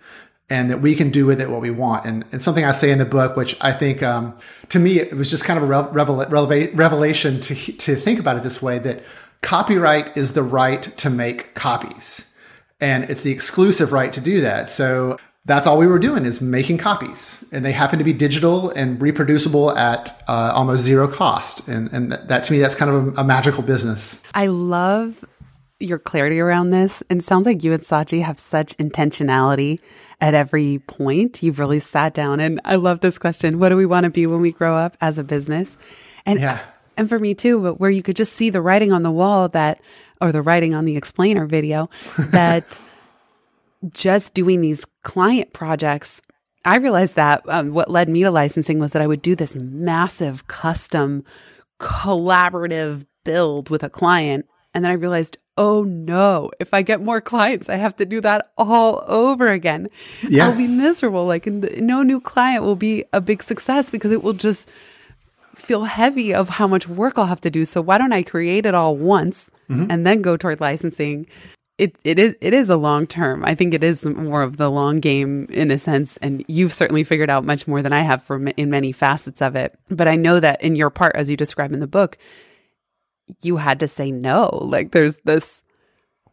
and 0.50 0.72
that 0.72 0.82
we 0.82 0.96
can 0.96 1.12
do 1.12 1.28
with 1.28 1.40
it 1.40 1.52
what 1.52 1.62
we 1.62 1.70
want. 1.70 2.08
And, 2.08 2.26
and 2.32 2.42
something 2.42 2.66
I 2.66 2.72
say 2.72 2.90
in 2.90 2.98
the 2.98 3.06
book, 3.06 3.38
which 3.38 3.56
I 3.62 3.72
think, 3.72 4.02
um, 4.02 4.36
to 4.70 4.80
me, 4.80 5.00
it 5.00 5.14
was 5.14 5.30
just 5.30 5.46
kind 5.46 5.58
of 5.58 5.64
a 5.64 5.68
revel- 5.68 6.26
revel- 6.26 6.74
revelation 6.74 7.40
to, 7.42 7.54
to 7.74 7.96
think 7.96 8.20
about 8.20 8.38
it 8.38 8.42
this 8.42 8.60
way 8.60 8.80
that 8.80 9.04
copyright 9.44 10.18
is 10.18 10.34
the 10.34 10.42
right 10.42 10.82
to 10.98 11.12
make 11.12 11.54
copies. 11.54 12.34
And 12.82 13.04
it's 13.04 13.22
the 13.22 13.32
exclusive 13.32 13.92
right 13.92 14.12
to 14.14 14.20
do 14.20 14.42
that. 14.42 14.72
So 14.72 15.20
that's 15.48 15.66
all 15.66 15.78
we 15.78 15.88
were 15.88 15.98
doing 15.98 16.26
is 16.26 16.42
making 16.42 16.78
copies. 16.78 17.44
And 17.54 17.66
they 17.66 17.72
happen 17.72 18.00
to 18.00 18.06
be 18.06 18.12
digital 18.12 18.70
and 18.72 19.02
reproducible 19.02 19.76
at 19.78 20.22
uh, 20.28 20.52
almost 20.54 20.84
zero 20.84 21.08
cost. 21.08 21.68
And, 21.70 21.92
and 21.94 22.12
that, 22.12 22.44
to 22.44 22.54
me, 22.54 22.60
that's 22.60 22.76
kind 22.76 22.92
of 22.92 23.18
a, 23.18 23.22
a 23.22 23.24
magical 23.24 23.64
business. 23.64 24.22
I 24.36 24.48
love 24.48 25.24
your 25.80 26.00
clarity 26.00 26.42
around 26.42 26.72
this. 26.72 27.02
And 27.10 27.22
it 27.22 27.24
sounds 27.24 27.46
like 27.46 27.64
you 27.64 27.72
and 27.72 27.82
Sachi 27.82 28.22
have 28.22 28.38
such 28.38 28.76
intentionality 28.78 29.80
at 30.20 30.34
every 30.34 30.80
point. 30.80 31.42
You've 31.42 31.60
really 31.60 31.80
sat 31.80 32.14
down 32.14 32.42
and 32.42 32.60
I 32.66 32.76
love 32.76 33.00
this 33.00 33.18
question. 33.18 33.58
What 33.58 33.70
do 33.70 33.78
we 33.78 33.86
want 33.86 34.04
to 34.04 34.10
be 34.10 34.28
when 34.28 34.42
we 34.42 34.52
grow 34.52 34.76
up 34.76 34.98
as 35.00 35.18
a 35.18 35.24
business? 35.24 35.78
And 36.26 36.42
yeah. 36.42 36.60
and 36.98 37.08
for 37.08 37.20
me 37.20 37.34
too, 37.34 37.62
but 37.62 37.80
where 37.80 37.90
you 37.90 38.04
could 38.04 38.18
just 38.18 38.34
see 38.34 38.50
the 38.50 38.62
writing 38.62 38.92
on 38.92 39.04
the 39.04 39.12
wall 39.12 39.48
that 39.50 39.80
or 40.20 40.34
the 40.34 40.42
writing 40.42 40.74
on 40.74 40.84
the 40.84 40.98
explainer 40.98 41.46
video 41.46 41.90
that 42.18 42.80
just 43.92 44.34
doing 44.34 44.62
these 44.62 44.86
client 45.04 45.54
projects 45.54 46.22
I 46.66 46.78
realized 46.78 47.16
that 47.16 47.44
um, 47.48 47.72
what 47.72 47.90
led 47.90 48.10
me 48.10 48.24
to 48.24 48.32
licensing 48.32 48.78
was 48.78 48.92
that 48.92 49.02
I 49.02 49.08
would 49.08 49.22
do 49.22 49.36
this 49.36 49.56
massive 49.56 50.48
custom 50.48 51.24
collaborative 51.80 53.06
build 53.24 53.70
with 53.70 53.84
a 53.84 53.90
client 53.90 54.46
and 54.74 54.84
then 54.84 54.92
I 54.92 54.96
realized, 54.96 55.38
oh 55.58 55.84
no, 55.84 56.52
if 56.60 56.74
I 56.74 56.82
get 56.82 57.02
more 57.02 57.22
clients, 57.22 57.70
I 57.70 57.78
have 57.78 57.96
to 57.96 58.06
do 58.06 58.22
that 58.22 58.52
all 58.58 59.04
over 59.08 59.48
again. 59.48 59.90
Yeah. 60.28 60.46
I'll 60.46 60.58
be 60.58 60.68
miserable. 60.68 61.26
Like, 61.26 61.48
no 61.48 62.04
new 62.04 62.20
client 62.20 62.64
will 62.64 62.76
be 62.76 63.06
a 63.14 63.22
big 63.22 63.42
success 63.42 63.90
because 63.90 64.12
it 64.12 64.22
will 64.22 64.34
just 64.34 64.70
feel 65.56 65.86
heavy 65.86 66.34
of 66.34 66.50
how 66.50 66.68
much 66.68 66.88
work 66.88 67.18
I'll 67.18 67.26
have 67.26 67.42
to 67.42 67.50
do. 67.50 67.66
So 67.66 67.82
why 67.82 67.98
don't 67.98 68.14
I 68.14 68.22
create 68.24 68.66
it 68.66 68.76
all 68.76 68.96
once 68.96 69.50
mm-hmm. 69.70 69.90
and 69.90 70.06
then 70.06 70.22
go 70.22 70.38
toward 70.38 70.62
licensing? 70.62 71.26
It 71.78 71.96
it 72.04 72.18
is 72.18 72.36
it 72.42 72.54
is 72.54 72.70
a 72.72 72.78
long 72.78 73.06
term. 73.06 73.46
I 73.46 73.54
think 73.54 73.74
it 73.74 73.84
is 73.84 74.04
more 74.04 74.42
of 74.42 74.58
the 74.58 74.70
long 74.70 75.00
game 75.00 75.46
in 75.50 75.70
a 75.70 75.78
sense, 75.78 76.18
and 76.18 76.44
you've 76.48 76.74
certainly 76.74 77.04
figured 77.04 77.30
out 77.30 77.46
much 77.46 77.68
more 77.68 77.84
than 77.84 77.94
I 77.94 78.02
have 78.02 78.24
for 78.24 78.44
in 78.48 78.72
many 78.72 78.92
facets 78.92 79.42
of 79.42 79.56
it. 79.56 79.78
But 79.90 80.08
I 80.08 80.16
know 80.16 80.40
that 80.40 80.62
in 80.64 80.76
your 80.76 80.90
part, 80.90 81.16
as 81.16 81.30
you 81.30 81.38
describe 81.38 81.72
in 81.72 81.80
the 81.80 81.88
book, 81.88 82.18
you 83.42 83.58
had 83.58 83.80
to 83.82 83.88
say 83.88 84.12
no. 84.12 84.50
Like 84.50 84.92
there's 84.92 85.18
this 85.18 85.62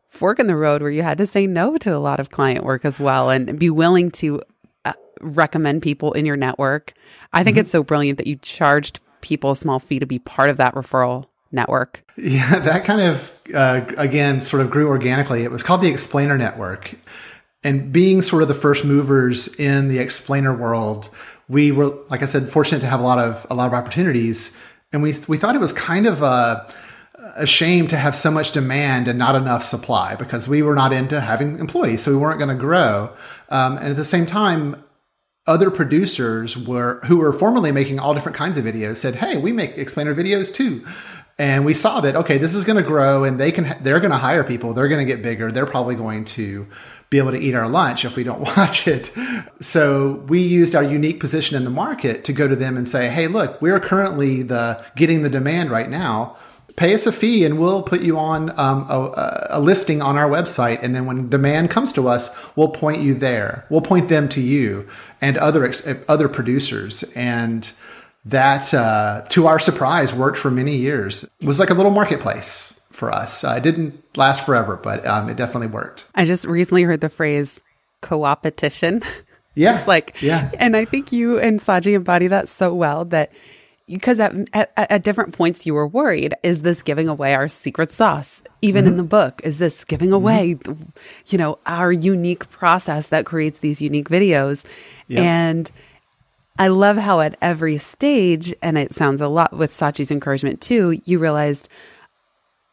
fork 0.08 0.38
in 0.38 0.46
the 0.46 0.56
road 0.56 0.80
where 0.80 0.90
you 0.90 1.02
had 1.02 1.18
to 1.18 1.26
say 1.26 1.46
no 1.46 1.76
to 1.78 1.94
a 1.94 1.98
lot 1.98 2.20
of 2.20 2.30
client 2.30 2.64
work 2.64 2.84
as 2.84 3.00
well 3.00 3.30
and 3.30 3.58
be 3.58 3.68
willing 3.68 4.10
to 4.12 4.40
uh, 4.84 4.92
recommend 5.20 5.82
people 5.82 6.12
in 6.12 6.24
your 6.24 6.36
network. 6.36 6.92
I 7.32 7.42
think 7.42 7.56
mm-hmm. 7.56 7.62
it's 7.62 7.70
so 7.70 7.82
brilliant 7.82 8.18
that 8.18 8.26
you 8.26 8.36
charged 8.36 9.00
people 9.20 9.50
a 9.50 9.56
small 9.56 9.78
fee 9.78 9.98
to 9.98 10.06
be 10.06 10.18
part 10.18 10.50
of 10.50 10.56
that 10.58 10.74
referral 10.74 11.26
network. 11.54 12.04
Yeah, 12.16 12.58
that 12.60 12.84
kind 12.84 13.00
of, 13.00 13.32
uh, 13.54 13.86
again, 13.96 14.42
sort 14.42 14.62
of 14.62 14.70
grew 14.70 14.88
organically. 14.88 15.44
It 15.44 15.50
was 15.50 15.62
called 15.62 15.80
the 15.80 15.88
Explainer 15.88 16.36
Network. 16.36 16.94
And 17.62 17.92
being 17.92 18.20
sort 18.20 18.42
of 18.42 18.48
the 18.48 18.54
first 18.54 18.84
movers 18.84 19.48
in 19.56 19.88
the 19.88 19.98
explainer 19.98 20.54
world, 20.54 21.08
we 21.48 21.72
were, 21.72 21.96
like 22.10 22.22
I 22.22 22.26
said, 22.26 22.50
fortunate 22.50 22.80
to 22.80 22.86
have 22.86 23.00
a 23.00 23.02
lot 23.02 23.18
of 23.18 23.46
a 23.48 23.54
lot 23.54 23.66
of 23.66 23.74
opportunities, 23.74 24.52
and 24.92 25.02
we 25.02 25.14
we 25.28 25.38
thought 25.38 25.54
it 25.54 25.60
was 25.60 25.72
kind 25.72 26.06
of 26.06 26.22
a 26.22 26.66
a 27.36 27.46
shame 27.46 27.88
to 27.88 27.96
have 27.96 28.14
so 28.14 28.30
much 28.30 28.52
demand 28.52 29.08
and 29.08 29.18
not 29.18 29.34
enough 29.34 29.64
supply 29.64 30.14
because 30.14 30.46
we 30.46 30.60
were 30.60 30.74
not 30.74 30.92
into 30.92 31.20
having 31.20 31.58
employees, 31.58 32.02
so 32.02 32.10
we 32.10 32.18
weren't 32.18 32.38
going 32.38 32.54
to 32.54 32.60
grow. 32.60 33.10
Um, 33.48 33.78
and 33.78 33.88
at 33.88 33.96
the 33.96 34.04
same 34.04 34.26
time, 34.26 34.84
other 35.46 35.70
producers 35.70 36.56
were 36.56 37.00
who 37.04 37.18
were 37.18 37.32
formerly 37.32 37.72
making 37.72 37.98
all 37.98 38.14
different 38.14 38.36
kinds 38.36 38.56
of 38.56 38.64
videos 38.64 38.98
said, 38.98 39.16
"Hey, 39.16 39.36
we 39.36 39.52
make 39.52 39.76
explainer 39.76 40.14
videos 40.14 40.52
too." 40.52 40.84
And 41.38 41.64
we 41.64 41.74
saw 41.74 42.00
that 42.00 42.14
okay, 42.14 42.38
this 42.38 42.54
is 42.54 42.62
going 42.62 42.76
to 42.76 42.88
grow, 42.88 43.24
and 43.24 43.40
they 43.40 43.50
can 43.50 43.76
they're 43.82 44.00
going 44.00 44.12
to 44.12 44.18
hire 44.18 44.44
people. 44.44 44.72
They're 44.72 44.88
going 44.88 45.04
to 45.04 45.12
get 45.12 45.22
bigger. 45.22 45.50
They're 45.50 45.66
probably 45.66 45.96
going 45.96 46.24
to 46.26 46.66
be 47.10 47.18
able 47.18 47.32
to 47.32 47.38
eat 47.38 47.54
our 47.54 47.68
lunch 47.68 48.04
if 48.04 48.16
we 48.16 48.22
don't 48.22 48.40
watch 48.56 48.86
it. 48.86 49.10
So 49.60 50.24
we 50.28 50.40
used 50.40 50.74
our 50.74 50.84
unique 50.84 51.18
position 51.20 51.56
in 51.56 51.64
the 51.64 51.70
market 51.70 52.24
to 52.24 52.32
go 52.32 52.46
to 52.46 52.54
them 52.54 52.76
and 52.76 52.88
say, 52.88 53.08
"Hey, 53.08 53.26
look, 53.26 53.60
we're 53.60 53.80
currently 53.80 54.42
the 54.42 54.84
getting 54.96 55.22
the 55.22 55.30
demand 55.30 55.70
right 55.70 55.88
now." 55.88 56.36
pay 56.76 56.92
us 56.92 57.06
a 57.06 57.12
fee 57.12 57.44
and 57.44 57.58
we'll 57.58 57.82
put 57.82 58.00
you 58.00 58.18
on 58.18 58.50
um, 58.58 58.84
a, 58.88 59.46
a, 59.50 59.60
listing 59.60 60.02
on 60.02 60.18
our 60.18 60.28
website. 60.28 60.82
And 60.82 60.94
then 60.94 61.06
when 61.06 61.28
demand 61.28 61.70
comes 61.70 61.92
to 61.92 62.08
us, 62.08 62.30
we'll 62.56 62.68
point 62.68 63.00
you 63.00 63.14
there. 63.14 63.64
We'll 63.70 63.80
point 63.80 64.08
them 64.08 64.28
to 64.30 64.40
you 64.40 64.88
and 65.20 65.36
other 65.38 65.70
other 66.08 66.28
producers. 66.28 67.04
And 67.14 67.70
that, 68.26 68.72
uh, 68.72 69.22
to 69.30 69.46
our 69.46 69.58
surprise, 69.58 70.14
worked 70.14 70.38
for 70.38 70.50
many 70.50 70.76
years. 70.76 71.24
It 71.24 71.46
was 71.46 71.58
like 71.58 71.70
a 71.70 71.74
little 71.74 71.92
marketplace 71.92 72.78
for 72.90 73.12
us. 73.12 73.44
Uh, 73.44 73.54
it 73.58 73.62
didn't 73.62 74.02
last 74.16 74.46
forever, 74.46 74.76
but 74.76 75.04
um, 75.06 75.28
it 75.28 75.36
definitely 75.36 75.66
worked. 75.66 76.06
I 76.14 76.24
just 76.24 76.44
recently 76.44 76.84
heard 76.84 77.00
the 77.00 77.08
phrase 77.08 77.60
co-opetition. 78.00 79.02
Yeah. 79.56 79.78
it's 79.78 79.86
like, 79.86 80.20
yeah. 80.20 80.50
And 80.58 80.76
I 80.76 80.84
think 80.84 81.12
you 81.12 81.38
and 81.38 81.60
Sachi 81.60 81.94
embody 81.94 82.26
that 82.26 82.48
so 82.48 82.74
well 82.74 83.04
that 83.04 83.30
because 83.86 84.18
at, 84.18 84.34
at, 84.52 84.72
at, 84.76 85.04
different 85.04 85.32
points 85.32 85.66
you 85.66 85.74
were 85.74 85.86
worried 85.86 86.34
is 86.42 86.62
this 86.62 86.82
giving 86.82 87.08
away 87.08 87.34
our 87.34 87.48
secret 87.48 87.92
sauce 87.92 88.42
even 88.62 88.84
mm-hmm. 88.84 88.92
in 88.92 88.96
the 88.96 89.04
book 89.04 89.40
is 89.44 89.58
this 89.58 89.84
giving 89.84 90.08
mm-hmm. 90.08 90.14
away 90.14 90.54
mm-hmm. 90.54 90.82
you 91.26 91.38
know 91.38 91.58
our 91.66 91.92
unique 91.92 92.48
process 92.50 93.08
that 93.08 93.26
creates 93.26 93.58
these 93.58 93.82
unique 93.82 94.08
videos 94.08 94.64
and 95.10 95.70
i 96.58 96.68
love 96.68 96.96
how 96.96 97.20
at 97.20 97.36
every 97.40 97.78
stage 97.78 98.54
and 98.62 98.78
it 98.78 98.92
sounds 98.92 99.20
a 99.20 99.28
lot 99.28 99.56
with 99.56 99.72
sachi's 99.72 100.10
encouragement 100.10 100.60
too 100.60 101.00
you 101.04 101.18
realized 101.18 101.68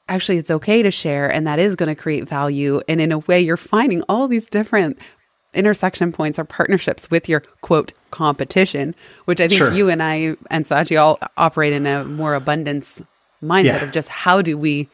actually 0.08 0.38
it's 0.38 0.52
okay 0.52 0.82
to 0.82 0.91
share 0.91 1.32
and 1.32 1.48
that 1.48 1.60
is 1.60 1.76
going 1.76 1.88
to 1.88 1.96
create 1.96 2.28
value 2.28 2.82
and 2.88 3.00
in 3.00 3.12
a 3.12 3.20
way 3.20 3.39
you're 3.39 3.58
finding 3.58 4.02
all 4.10 4.28
these 4.28 4.48
different 4.48 5.00
intersection 5.54 6.12
points 6.12 6.39
or 6.39 6.46
partnerships 6.46 7.10
with 7.12 7.28
your 7.28 7.41
quote 7.62 7.94
competition, 8.12 8.96
which 9.26 9.41
I 9.41 9.48
think 9.48 9.58
sure. 9.60 9.74
you 9.74 9.89
and 9.89 10.02
I 10.02 10.36
and 10.50 10.65
Sachi 10.65 11.02
all 11.02 11.20
operate 11.38 11.74
in 11.74 11.86
a 11.86 12.06
more 12.06 12.36
abundance 12.36 13.02
mindset 13.44 13.63
yeah. 13.63 13.84
of 13.84 13.91
just 13.91 14.10
how 14.10 14.41
do 14.41 14.58
we 14.58 14.89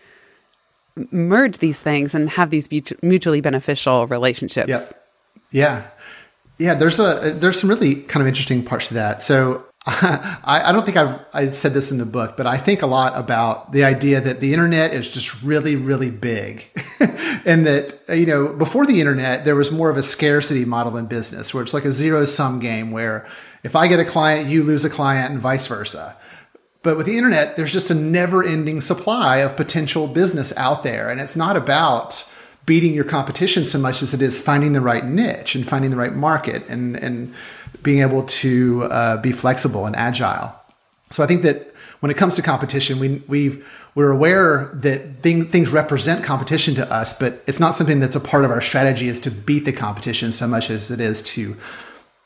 merge 1.12 1.60
these 1.60 1.80
things 1.80 2.16
and 2.16 2.30
have 2.30 2.50
these 2.50 2.70
mutually 3.02 3.42
beneficial 3.42 4.08
relationships. 4.08 4.70
Yeah. 4.70 4.80
Yeah. 5.52 5.88
Yeah, 6.58 6.74
there's 6.74 7.00
a 7.00 7.36
there's 7.38 7.60
some 7.60 7.70
really 7.70 7.96
kind 7.96 8.22
of 8.22 8.28
interesting 8.28 8.64
parts 8.64 8.88
to 8.88 8.96
that. 8.96 9.22
So 9.22 9.64
I, 9.86 10.64
I 10.66 10.72
don't 10.74 10.84
think 10.86 10.98
I've 10.98 11.20
I 11.34 11.48
said 11.50 11.74
this 11.74 11.92
in 11.92 11.98
the 11.98 12.06
book, 12.06 12.36
but 12.36 12.46
I 12.46 12.58
think 12.58 12.82
a 12.82 12.88
lot 12.88 13.18
about 13.18 13.72
the 13.72 13.86
idea 13.86 14.20
that 14.20 14.42
the 14.42 14.52
internet 14.52 14.94
is 14.94 15.10
just 15.10 15.42
really, 15.44 15.78
really 15.78 16.10
big. 16.10 16.68
and 17.46 17.66
that, 17.66 17.98
you 18.10 18.26
know, 18.26 18.50
before 18.50 18.86
the 18.86 19.00
internet, 19.00 19.46
there 19.46 19.56
was 19.56 19.72
more 19.72 19.90
of 19.90 19.96
a 19.96 20.04
scarcity 20.04 20.66
model 20.66 20.98
in 20.98 21.06
business 21.06 21.54
where 21.54 21.64
it's 21.64 21.74
like 21.74 21.86
a 21.86 21.94
zero 21.94 22.26
sum 22.26 22.60
game 22.60 22.92
where 22.92 23.26
if 23.64 23.78
I 23.78 23.88
get 23.88 24.02
a 24.02 24.06
client, 24.06 24.50
you 24.50 24.62
lose 24.64 24.84
a 24.84 24.90
client 24.90 25.32
and 25.32 25.40
vice 25.40 25.68
versa. 25.68 26.18
But 26.84 26.98
with 26.98 27.06
the 27.06 27.18
internet, 27.18 27.56
there's 27.56 27.72
just 27.72 27.90
a 27.90 27.96
never 27.96 28.44
ending 28.44 28.82
supply 28.82 29.38
of 29.38 29.56
potential 29.56 30.08
business 30.08 30.52
out 30.58 30.84
there. 30.84 31.10
And 31.10 31.22
it's 31.22 31.36
not 31.38 31.56
about, 31.56 32.30
beating 32.68 32.94
your 32.94 33.06
competition 33.06 33.66
so 33.66 33.80
much 33.80 34.04
as 34.04 34.14
it 34.14 34.22
is 34.22 34.40
finding 34.40 34.74
the 34.74 34.82
right 34.82 35.06
niche 35.06 35.56
and 35.56 35.68
finding 35.68 35.90
the 35.90 35.98
right 35.98 36.14
market 36.14 36.68
and 36.70 36.96
and 36.98 37.34
being 37.82 38.02
able 38.02 38.24
to 38.24 38.84
uh, 38.84 39.18
be 39.18 39.32
flexible 39.32 39.88
and 39.88 39.96
agile. 39.96 40.54
So 41.10 41.24
I 41.24 41.28
think 41.28 41.42
that 41.42 41.74
when 42.02 42.12
it 42.12 42.18
comes 42.18 42.36
to 42.36 42.44
competition, 42.44 43.00
we 43.00 43.24
we 43.28 43.64
we're 43.96 44.12
aware 44.12 44.70
that 44.76 45.24
thing, 45.24 45.48
things 45.48 45.72
represent 45.72 46.24
competition 46.24 46.76
to 46.76 46.92
us, 46.94 47.18
but 47.18 47.42
it's 47.48 47.60
not 47.60 47.74
something 47.74 48.00
that's 48.00 48.16
a 48.16 48.20
part 48.20 48.46
of 48.46 48.52
our 48.52 48.62
strategy 48.62 49.08
is 49.08 49.20
to 49.22 49.32
beat 49.32 49.66
the 49.66 49.74
competition 49.74 50.32
so 50.32 50.48
much 50.48 50.70
as 50.70 50.92
it 50.92 51.00
is 51.00 51.24
to 51.24 51.58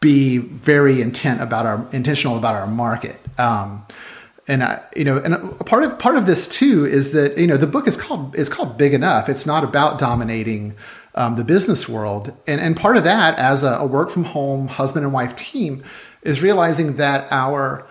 be 0.01 0.39
very 0.39 1.01
intent 1.01 1.39
about 1.41 1.65
our 1.65 1.87
intentional 1.93 2.37
about 2.37 2.55
our 2.55 2.67
market. 2.67 3.17
Um, 3.39 3.85
and 4.51 4.65
I, 4.65 4.81
you 4.97 5.05
know, 5.05 5.15
and 5.17 5.65
part 5.65 5.85
of 5.85 5.97
part 5.97 6.17
of 6.17 6.25
this 6.25 6.45
too 6.45 6.85
is 6.85 7.13
that 7.13 7.37
you 7.37 7.47
know 7.47 7.55
the 7.55 7.65
book 7.65 7.87
is 7.87 7.95
called 7.95 8.35
is 8.35 8.49
called 8.49 8.77
Big 8.77 8.93
Enough. 8.93 9.29
It's 9.29 9.45
not 9.45 9.63
about 9.63 9.97
dominating 9.97 10.75
um, 11.15 11.37
the 11.37 11.45
business 11.45 11.87
world, 11.87 12.33
and 12.45 12.59
and 12.59 12.75
part 12.75 12.97
of 12.97 13.05
that 13.05 13.39
as 13.39 13.63
a, 13.63 13.75
a 13.75 13.85
work 13.85 14.09
from 14.09 14.25
home 14.25 14.67
husband 14.67 15.05
and 15.05 15.13
wife 15.13 15.37
team 15.37 15.85
is 16.23 16.41
realizing 16.41 16.97
that 16.97 17.31
our 17.31 17.87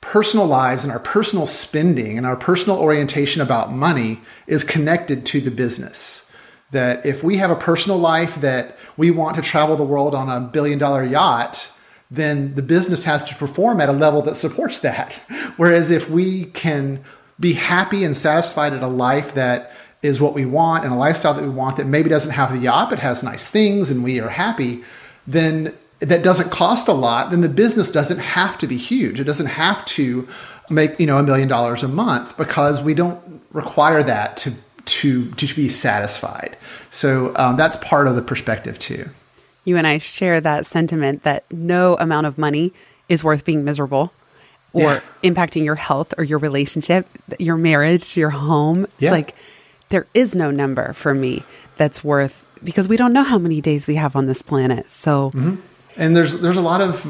personal 0.00 0.46
lives 0.46 0.84
and 0.84 0.92
our 0.92 1.00
personal 1.00 1.48
spending 1.48 2.16
and 2.16 2.24
our 2.24 2.36
personal 2.36 2.78
orientation 2.78 3.42
about 3.42 3.72
money 3.72 4.20
is 4.46 4.62
connected 4.62 5.26
to 5.26 5.40
the 5.40 5.50
business. 5.50 6.30
That 6.70 7.04
if 7.04 7.24
we 7.24 7.38
have 7.38 7.50
a 7.50 7.56
personal 7.56 7.98
life 7.98 8.40
that 8.42 8.78
we 8.96 9.10
want 9.10 9.34
to 9.36 9.42
travel 9.42 9.76
the 9.76 9.82
world 9.82 10.14
on 10.14 10.28
a 10.28 10.40
billion 10.40 10.78
dollar 10.78 11.02
yacht, 11.02 11.68
then 12.10 12.54
the 12.54 12.62
business 12.62 13.04
has 13.04 13.24
to 13.24 13.34
perform 13.34 13.80
at 13.80 13.88
a 13.88 13.92
level 13.92 14.22
that 14.22 14.36
supports 14.36 14.78
that. 14.80 15.12
Whereas 15.56 15.90
if 15.90 16.08
we 16.08 16.46
can 16.46 17.02
be 17.38 17.54
happy 17.54 18.04
and 18.04 18.16
satisfied 18.16 18.72
at 18.72 18.82
a 18.82 18.88
life 18.88 19.34
that 19.34 19.72
is 20.02 20.20
what 20.20 20.34
we 20.34 20.46
want 20.46 20.84
and 20.84 20.92
a 20.92 20.96
lifestyle 20.96 21.34
that 21.34 21.42
we 21.42 21.48
want 21.48 21.76
that 21.76 21.86
maybe 21.86 22.08
doesn't 22.08 22.30
have 22.32 22.52
the 22.52 22.58
yacht 22.58 22.90
but 22.90 23.00
has 23.00 23.22
nice 23.22 23.48
things 23.48 23.90
and 23.90 24.04
we 24.04 24.20
are 24.20 24.28
happy, 24.28 24.82
then 25.26 25.74
that 25.98 26.22
doesn't 26.22 26.50
cost 26.50 26.88
a 26.88 26.92
lot, 26.92 27.30
then 27.30 27.40
the 27.40 27.48
business 27.48 27.90
doesn't 27.90 28.18
have 28.18 28.58
to 28.58 28.66
be 28.66 28.76
huge. 28.76 29.18
It 29.18 29.24
doesn't 29.24 29.46
have 29.46 29.84
to 29.86 30.28
make, 30.70 31.00
you 31.00 31.06
know, 31.06 31.18
a 31.18 31.22
million 31.22 31.48
dollars 31.48 31.82
a 31.82 31.88
month 31.88 32.36
because 32.36 32.82
we 32.82 32.94
don't 32.94 33.42
require 33.52 34.02
that 34.02 34.36
to 34.38 34.52
to 34.84 35.30
to 35.32 35.54
be 35.54 35.68
satisfied. 35.68 36.56
So 36.90 37.34
um, 37.36 37.56
that's 37.56 37.76
part 37.78 38.06
of 38.06 38.14
the 38.14 38.22
perspective 38.22 38.78
too 38.78 39.10
you 39.66 39.76
and 39.76 39.86
I 39.86 39.98
share 39.98 40.40
that 40.40 40.64
sentiment 40.64 41.24
that 41.24 41.44
no 41.52 41.96
amount 41.96 42.26
of 42.26 42.38
money 42.38 42.72
is 43.10 43.22
worth 43.22 43.44
being 43.44 43.64
miserable 43.64 44.12
or 44.72 44.82
yeah. 44.82 45.00
impacting 45.22 45.64
your 45.64 45.74
health 45.74 46.14
or 46.16 46.24
your 46.24 46.38
relationship, 46.38 47.06
your 47.38 47.56
marriage, 47.56 48.16
your 48.16 48.30
home. 48.30 48.84
It's 48.84 49.02
yeah. 49.02 49.10
like 49.10 49.34
there 49.88 50.06
is 50.14 50.34
no 50.34 50.50
number 50.50 50.92
for 50.92 51.14
me 51.14 51.42
that's 51.76 52.02
worth 52.02 52.46
because 52.62 52.88
we 52.88 52.96
don't 52.96 53.12
know 53.12 53.24
how 53.24 53.38
many 53.38 53.60
days 53.60 53.86
we 53.86 53.96
have 53.96 54.16
on 54.16 54.26
this 54.26 54.40
planet. 54.40 54.90
So 54.90 55.30
mm-hmm. 55.30 55.56
and 55.96 56.16
there's 56.16 56.40
there's 56.40 56.56
a 56.56 56.62
lot 56.62 56.80
of 56.80 57.04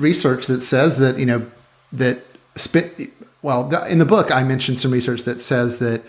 research 0.00 0.46
that 0.46 0.60
says 0.60 0.98
that, 0.98 1.18
you 1.18 1.26
know, 1.26 1.46
that 1.92 2.24
spit 2.56 3.10
well, 3.40 3.74
in 3.86 3.98
the 3.98 4.04
book 4.04 4.30
I 4.30 4.44
mentioned 4.44 4.80
some 4.80 4.90
research 4.90 5.22
that 5.22 5.40
says 5.40 5.78
that 5.78 6.02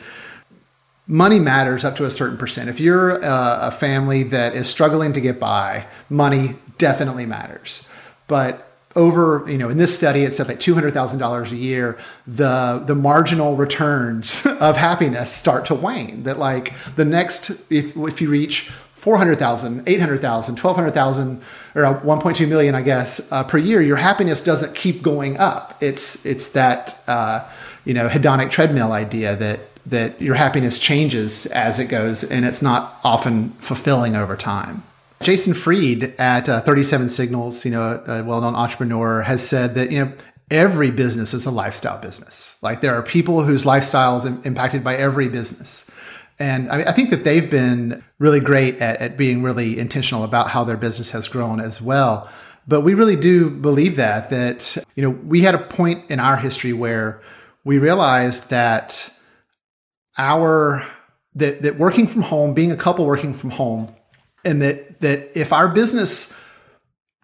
money 1.07 1.39
matters 1.39 1.83
up 1.83 1.95
to 1.97 2.05
a 2.05 2.11
certain 2.11 2.37
percent. 2.37 2.69
If 2.69 2.79
you're 2.79 3.11
a, 3.11 3.59
a, 3.63 3.71
family 3.71 4.23
that 4.23 4.55
is 4.55 4.69
struggling 4.69 5.13
to 5.13 5.21
get 5.21 5.39
by, 5.39 5.85
money 6.09 6.55
definitely 6.77 7.25
matters. 7.25 7.87
But 8.27 8.69
over, 8.95 9.43
you 9.47 9.57
know, 9.57 9.69
in 9.69 9.77
this 9.77 9.95
study, 9.95 10.23
it 10.23 10.33
said 10.33 10.47
like 10.47 10.59
two 10.59 10.73
hundred 10.73 10.93
thousand 10.93 11.19
dollars 11.19 11.51
a 11.51 11.55
year. 11.55 11.97
The 12.27 12.83
the 12.85 12.95
marginal 12.95 13.55
returns 13.55 14.45
of 14.59 14.77
happiness 14.77 15.33
start 15.33 15.65
to 15.67 15.75
wane. 15.75 16.23
That 16.23 16.39
like 16.39 16.73
the 16.95 17.05
next, 17.05 17.49
if 17.71 17.97
if 17.97 18.21
you 18.21 18.29
reach 18.29 18.71
400,000, 18.93 19.83
800,000, 19.85 20.53
1200,000 20.57 21.41
or 21.75 21.81
1.2 21.81 22.47
million, 22.47 22.73
I 22.73 22.81
guess, 22.81 23.29
uh, 23.33 23.43
per 23.43 23.57
year, 23.57 23.81
your 23.81 23.97
happiness 23.97 24.41
doesn't 24.41 24.75
keep 24.75 25.01
going 25.01 25.37
up. 25.37 25.77
It's, 25.81 26.25
it's 26.25 26.53
that, 26.53 27.03
uh, 27.05 27.45
you 27.83 27.93
know, 27.93 28.07
hedonic 28.07 28.49
treadmill 28.49 28.93
idea 28.93 29.35
that 29.35 29.59
that 29.85 30.21
your 30.21 30.35
happiness 30.35 30.79
changes 30.79 31.45
as 31.47 31.79
it 31.79 31.85
goes 31.85 32.23
and 32.23 32.45
it's 32.45 32.61
not 32.61 32.99
often 33.03 33.49
fulfilling 33.59 34.15
over 34.15 34.37
time. 34.37 34.83
Jason 35.21 35.53
Fried 35.53 36.15
at 36.19 36.49
uh, 36.49 36.61
37 36.61 37.09
Signals, 37.09 37.65
you 37.65 37.71
know, 37.71 38.03
a 38.07 38.23
well-known 38.23 38.55
entrepreneur, 38.55 39.21
has 39.21 39.45
said 39.45 39.75
that 39.75 39.91
you 39.91 40.03
know 40.03 40.13
every 40.51 40.91
business 40.91 41.33
is 41.33 41.45
a 41.45 41.51
lifestyle 41.51 41.97
business. 41.97 42.57
Like 42.61 42.81
there 42.81 42.95
are 42.95 43.01
people 43.01 43.43
whose 43.43 43.65
lifestyle 43.65 44.17
is 44.17 44.25
impacted 44.25 44.83
by 44.83 44.95
every 44.95 45.29
business. 45.29 45.89
And 46.39 46.69
I, 46.71 46.89
I 46.89 46.91
think 46.91 47.09
that 47.09 47.23
they've 47.23 47.49
been 47.49 48.03
really 48.19 48.39
great 48.39 48.81
at, 48.81 48.99
at 48.99 49.17
being 49.17 49.41
really 49.43 49.79
intentional 49.79 50.23
about 50.23 50.49
how 50.49 50.63
their 50.63 50.77
business 50.77 51.11
has 51.11 51.27
grown 51.27 51.59
as 51.59 51.81
well. 51.81 52.29
But 52.67 52.81
we 52.81 52.93
really 52.93 53.15
do 53.15 53.49
believe 53.49 53.97
that, 53.97 54.29
that, 54.29 54.77
you 54.95 55.03
know, 55.03 55.09
we 55.09 55.41
had 55.41 55.55
a 55.55 55.59
point 55.59 56.09
in 56.09 56.19
our 56.19 56.37
history 56.37 56.73
where 56.73 57.21
we 57.63 57.77
realized 57.77 58.49
that 58.49 59.09
our 60.17 60.85
that 61.35 61.61
that 61.61 61.77
working 61.77 62.07
from 62.07 62.23
home, 62.23 62.53
being 62.53 62.71
a 62.71 62.77
couple 62.77 63.05
working 63.05 63.33
from 63.33 63.51
home, 63.51 63.93
and 64.45 64.61
that 64.61 65.01
that 65.01 65.37
if 65.37 65.51
our 65.53 65.67
business 65.67 66.33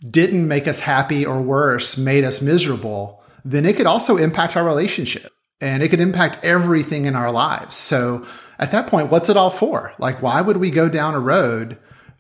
didn't 0.10 0.48
make 0.48 0.68
us 0.68 0.80
happy 0.80 1.26
or 1.26 1.42
worse, 1.42 1.98
made 1.98 2.24
us 2.24 2.42
miserable, 2.42 3.22
then 3.44 3.66
it 3.66 3.76
could 3.76 3.86
also 3.86 4.18
impact 4.18 4.56
our 4.56 4.64
relationship 4.64 5.32
and 5.62 5.84
it 5.84 5.90
could 5.90 6.00
impact 6.00 6.44
everything 6.44 7.06
in 7.06 7.16
our 7.16 7.32
lives. 7.32 7.76
So 7.76 8.26
at 8.60 8.72
that 8.72 8.88
point, 8.88 9.12
what's 9.12 9.30
it 9.30 9.38
all 9.38 9.50
for? 9.50 9.94
Like, 10.00 10.22
why 10.22 10.42
would 10.42 10.58
we 10.58 10.72
go 10.72 10.90
down 10.90 11.16
a 11.16 11.20
road 11.20 11.78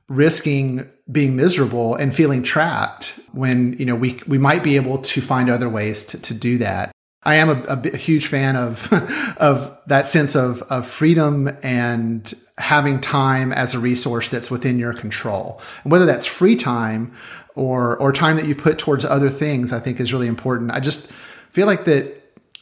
risking 0.07 0.89
being 1.11 1.35
miserable 1.35 1.95
and 1.95 2.13
feeling 2.13 2.43
trapped 2.43 3.19
when, 3.31 3.73
you 3.73 3.85
know, 3.85 3.95
we, 3.95 4.19
we 4.27 4.37
might 4.37 4.63
be 4.63 4.75
able 4.75 4.97
to 4.97 5.21
find 5.21 5.49
other 5.49 5.69
ways 5.69 6.03
to, 6.03 6.21
to 6.21 6.33
do 6.33 6.57
that? 6.57 6.91
I 7.29 7.35
am 7.35 7.49
a, 7.49 7.63
a, 7.67 7.93
a 7.93 7.97
huge 7.97 8.25
fan 8.25 8.55
of 8.55 8.91
of 9.37 9.77
that 9.85 10.07
sense 10.07 10.35
of 10.35 10.63
of 10.63 10.87
freedom 10.87 11.55
and 11.61 12.33
having 12.57 12.99
time 12.99 13.53
as 13.53 13.75
a 13.75 13.79
resource 13.79 14.29
that's 14.29 14.49
within 14.49 14.79
your 14.79 14.93
control. 14.93 15.61
And 15.83 15.91
whether 15.91 16.07
that's 16.07 16.25
free 16.25 16.55
time 16.55 17.13
or 17.53 17.97
or 17.97 18.11
time 18.11 18.35
that 18.37 18.47
you 18.47 18.55
put 18.55 18.79
towards 18.79 19.05
other 19.05 19.29
things, 19.29 19.71
I 19.71 19.79
think 19.79 19.99
is 19.99 20.11
really 20.11 20.25
important. 20.25 20.71
I 20.71 20.79
just 20.79 21.11
feel 21.51 21.67
like 21.67 21.85
that 21.85 22.15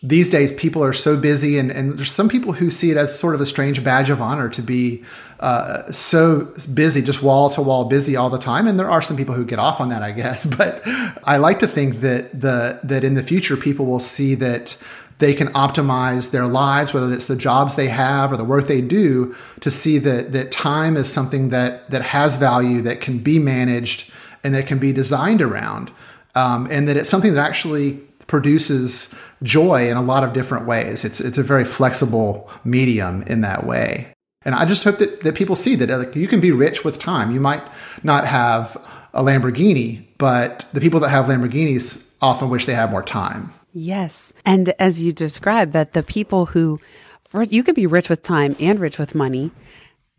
these 0.04 0.30
days 0.30 0.52
people 0.52 0.84
are 0.84 0.94
so 0.94 1.18
busy 1.18 1.58
and, 1.58 1.72
and 1.72 1.98
there's 1.98 2.12
some 2.12 2.30
people 2.30 2.54
who 2.54 2.70
see 2.70 2.92
it 2.92 2.98
as 2.98 3.18
sort 3.18 3.36
of 3.36 3.42
a 3.42 3.46
strange 3.46 3.84
badge 3.84 4.10
of 4.10 4.22
honor 4.22 4.50
to 4.50 4.62
be 4.62 5.04
uh, 5.40 5.92
so 5.92 6.52
busy 6.74 7.02
just 7.02 7.22
wall 7.22 7.50
to 7.50 7.62
wall 7.62 7.86
busy 7.86 8.16
all 8.16 8.30
the 8.30 8.40
time 8.40 8.68
and 8.68 8.80
there 8.80 8.90
are 8.90 9.02
some 9.02 9.16
people 9.16 9.36
who 9.36 9.46
get 9.46 9.60
off 9.60 9.80
on 9.80 9.90
that 9.90 10.02
i 10.02 10.12
guess 10.12 10.46
but 10.58 10.82
i 11.24 11.38
like 11.38 11.60
to 11.60 11.68
think 11.68 12.02
that 12.02 12.40
the 12.40 12.80
that 12.84 13.04
in 13.04 13.14
the 13.14 13.24
future 13.24 13.58
people 13.58 13.86
will 13.86 14.00
see 14.00 14.36
that 14.36 14.78
they 15.20 15.34
can 15.34 15.48
optimize 15.50 16.32
their 16.32 16.46
lives 16.46 16.94
whether 16.94 17.12
it's 17.14 17.26
the 17.28 17.36
jobs 17.36 17.76
they 17.76 17.90
have 17.90 18.32
or 18.32 18.38
the 18.38 18.44
work 18.44 18.68
they 18.68 18.82
do 18.82 19.36
to 19.60 19.70
see 19.70 19.98
that 19.98 20.34
that 20.34 20.52
time 20.52 20.98
is 20.98 21.12
something 21.12 21.50
that 21.50 21.90
that 21.90 22.02
has 22.02 22.36
value 22.36 22.82
that 22.82 23.02
can 23.02 23.20
be 23.20 23.40
managed 23.40 24.12
and 24.44 24.54
that 24.54 24.66
can 24.66 24.80
be 24.80 24.92
designed 24.92 25.42
around 25.42 25.92
um, 26.36 26.68
and 26.70 26.88
that 26.88 26.98
it's 26.98 27.10
something 27.10 27.34
that 27.34 27.44
actually 27.44 27.94
produces 28.28 29.14
joy 29.42 29.90
in 29.90 29.98
a 29.98 30.02
lot 30.02 30.24
of 30.24 30.34
different 30.34 30.68
ways. 30.68 31.04
It's 31.04 31.20
it's 31.20 31.38
a 31.38 31.44
very 31.44 31.66
flexible 31.66 32.50
medium 32.64 33.24
in 33.24 33.42
that 33.42 33.66
way. 33.66 34.14
And 34.48 34.56
I 34.56 34.64
just 34.64 34.86
hope 34.86 35.00
that, 35.00 35.24
that 35.24 35.36
people 35.36 35.58
see 35.58 35.76
that 35.76 35.90
like, 35.90 36.16
you 36.16 36.26
can 36.26 36.40
be 36.40 36.52
rich 36.52 36.86
with 36.86 36.98
time. 36.98 37.32
You 37.32 37.42
might 37.42 37.62
not 38.02 38.26
have 38.26 38.78
a 39.14 39.22
Lamborghini, 39.22 40.06
but 40.18 40.66
the 40.72 40.80
people 40.80 41.02
that 41.02 41.10
have 41.10 41.26
Lamborghinis 41.26 42.08
often 42.22 42.50
wish 42.50 42.66
they 42.66 42.74
had 42.74 42.90
more 42.90 43.04
time. 43.04 43.52
Yes. 43.74 44.32
And 44.46 44.74
as 44.80 45.02
you 45.04 45.12
described, 45.12 45.74
that 45.74 45.92
the 45.92 46.02
people 46.02 46.46
who, 46.46 46.80
first, 47.26 47.52
you 47.52 47.62
can 47.62 47.76
be 47.76 47.86
rich 47.86 48.10
with 48.10 48.22
time 48.22 48.56
and 48.62 48.80
rich 48.80 48.98
with 48.98 49.14
money, 49.14 49.52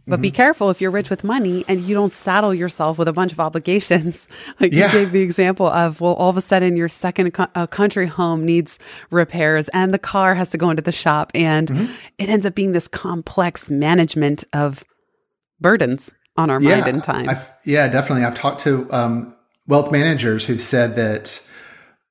but 0.09 0.17
mm-hmm. 0.17 0.23
be 0.23 0.31
careful 0.31 0.71
if 0.71 0.81
you're 0.81 0.91
rich 0.91 1.11
with 1.11 1.23
money 1.23 1.65
and 1.69 1.83
you 1.83 1.95
don't 1.95 2.13
saddle 2.13 2.55
yourself 2.55 2.99
with 2.99 3.09
a 3.09 3.13
bunch 3.13 3.33
of 3.33 3.41
obligations. 3.41 4.29
Like 4.61 4.73
yeah. 4.73 4.87
you 4.87 4.93
gave 4.93 5.13
the 5.13 5.21
example 5.21 5.67
of, 5.67 6.01
well, 6.01 6.15
all 6.15 6.31
of 6.31 6.37
a 6.37 6.41
sudden 6.41 6.77
your 6.77 6.89
second 6.89 7.33
co- 7.33 7.47
uh, 7.55 7.67
country 7.67 8.07
home 8.07 8.45
needs 8.45 8.79
repairs 9.11 9.69
and 9.69 9.93
the 9.93 9.99
car 9.99 10.35
has 10.35 10.49
to 10.51 10.59
go 10.59 10.71
into 10.71 10.83
the 10.83 10.93
shop. 10.93 11.31
And 11.35 11.69
mm-hmm. 11.69 11.93
it 12.19 12.29
ends 12.29 12.47
up 12.47 12.55
being 12.55 12.73
this 12.73 12.89
complex 12.89 13.71
management 13.71 14.45
of 14.53 14.83
burdens 15.61 16.11
on 16.37 16.51
our 16.51 16.61
yeah, 16.61 16.77
mind 16.77 16.89
and 16.89 17.05
time. 17.05 17.29
I've, 17.29 17.49
yeah, 17.65 17.89
definitely. 17.89 18.25
I've 18.25 18.35
talked 18.35 18.61
to 18.63 18.91
um, 18.93 19.37
wealth 19.67 19.93
managers 19.93 20.47
who've 20.47 20.61
said 20.61 20.97
that 20.97 21.41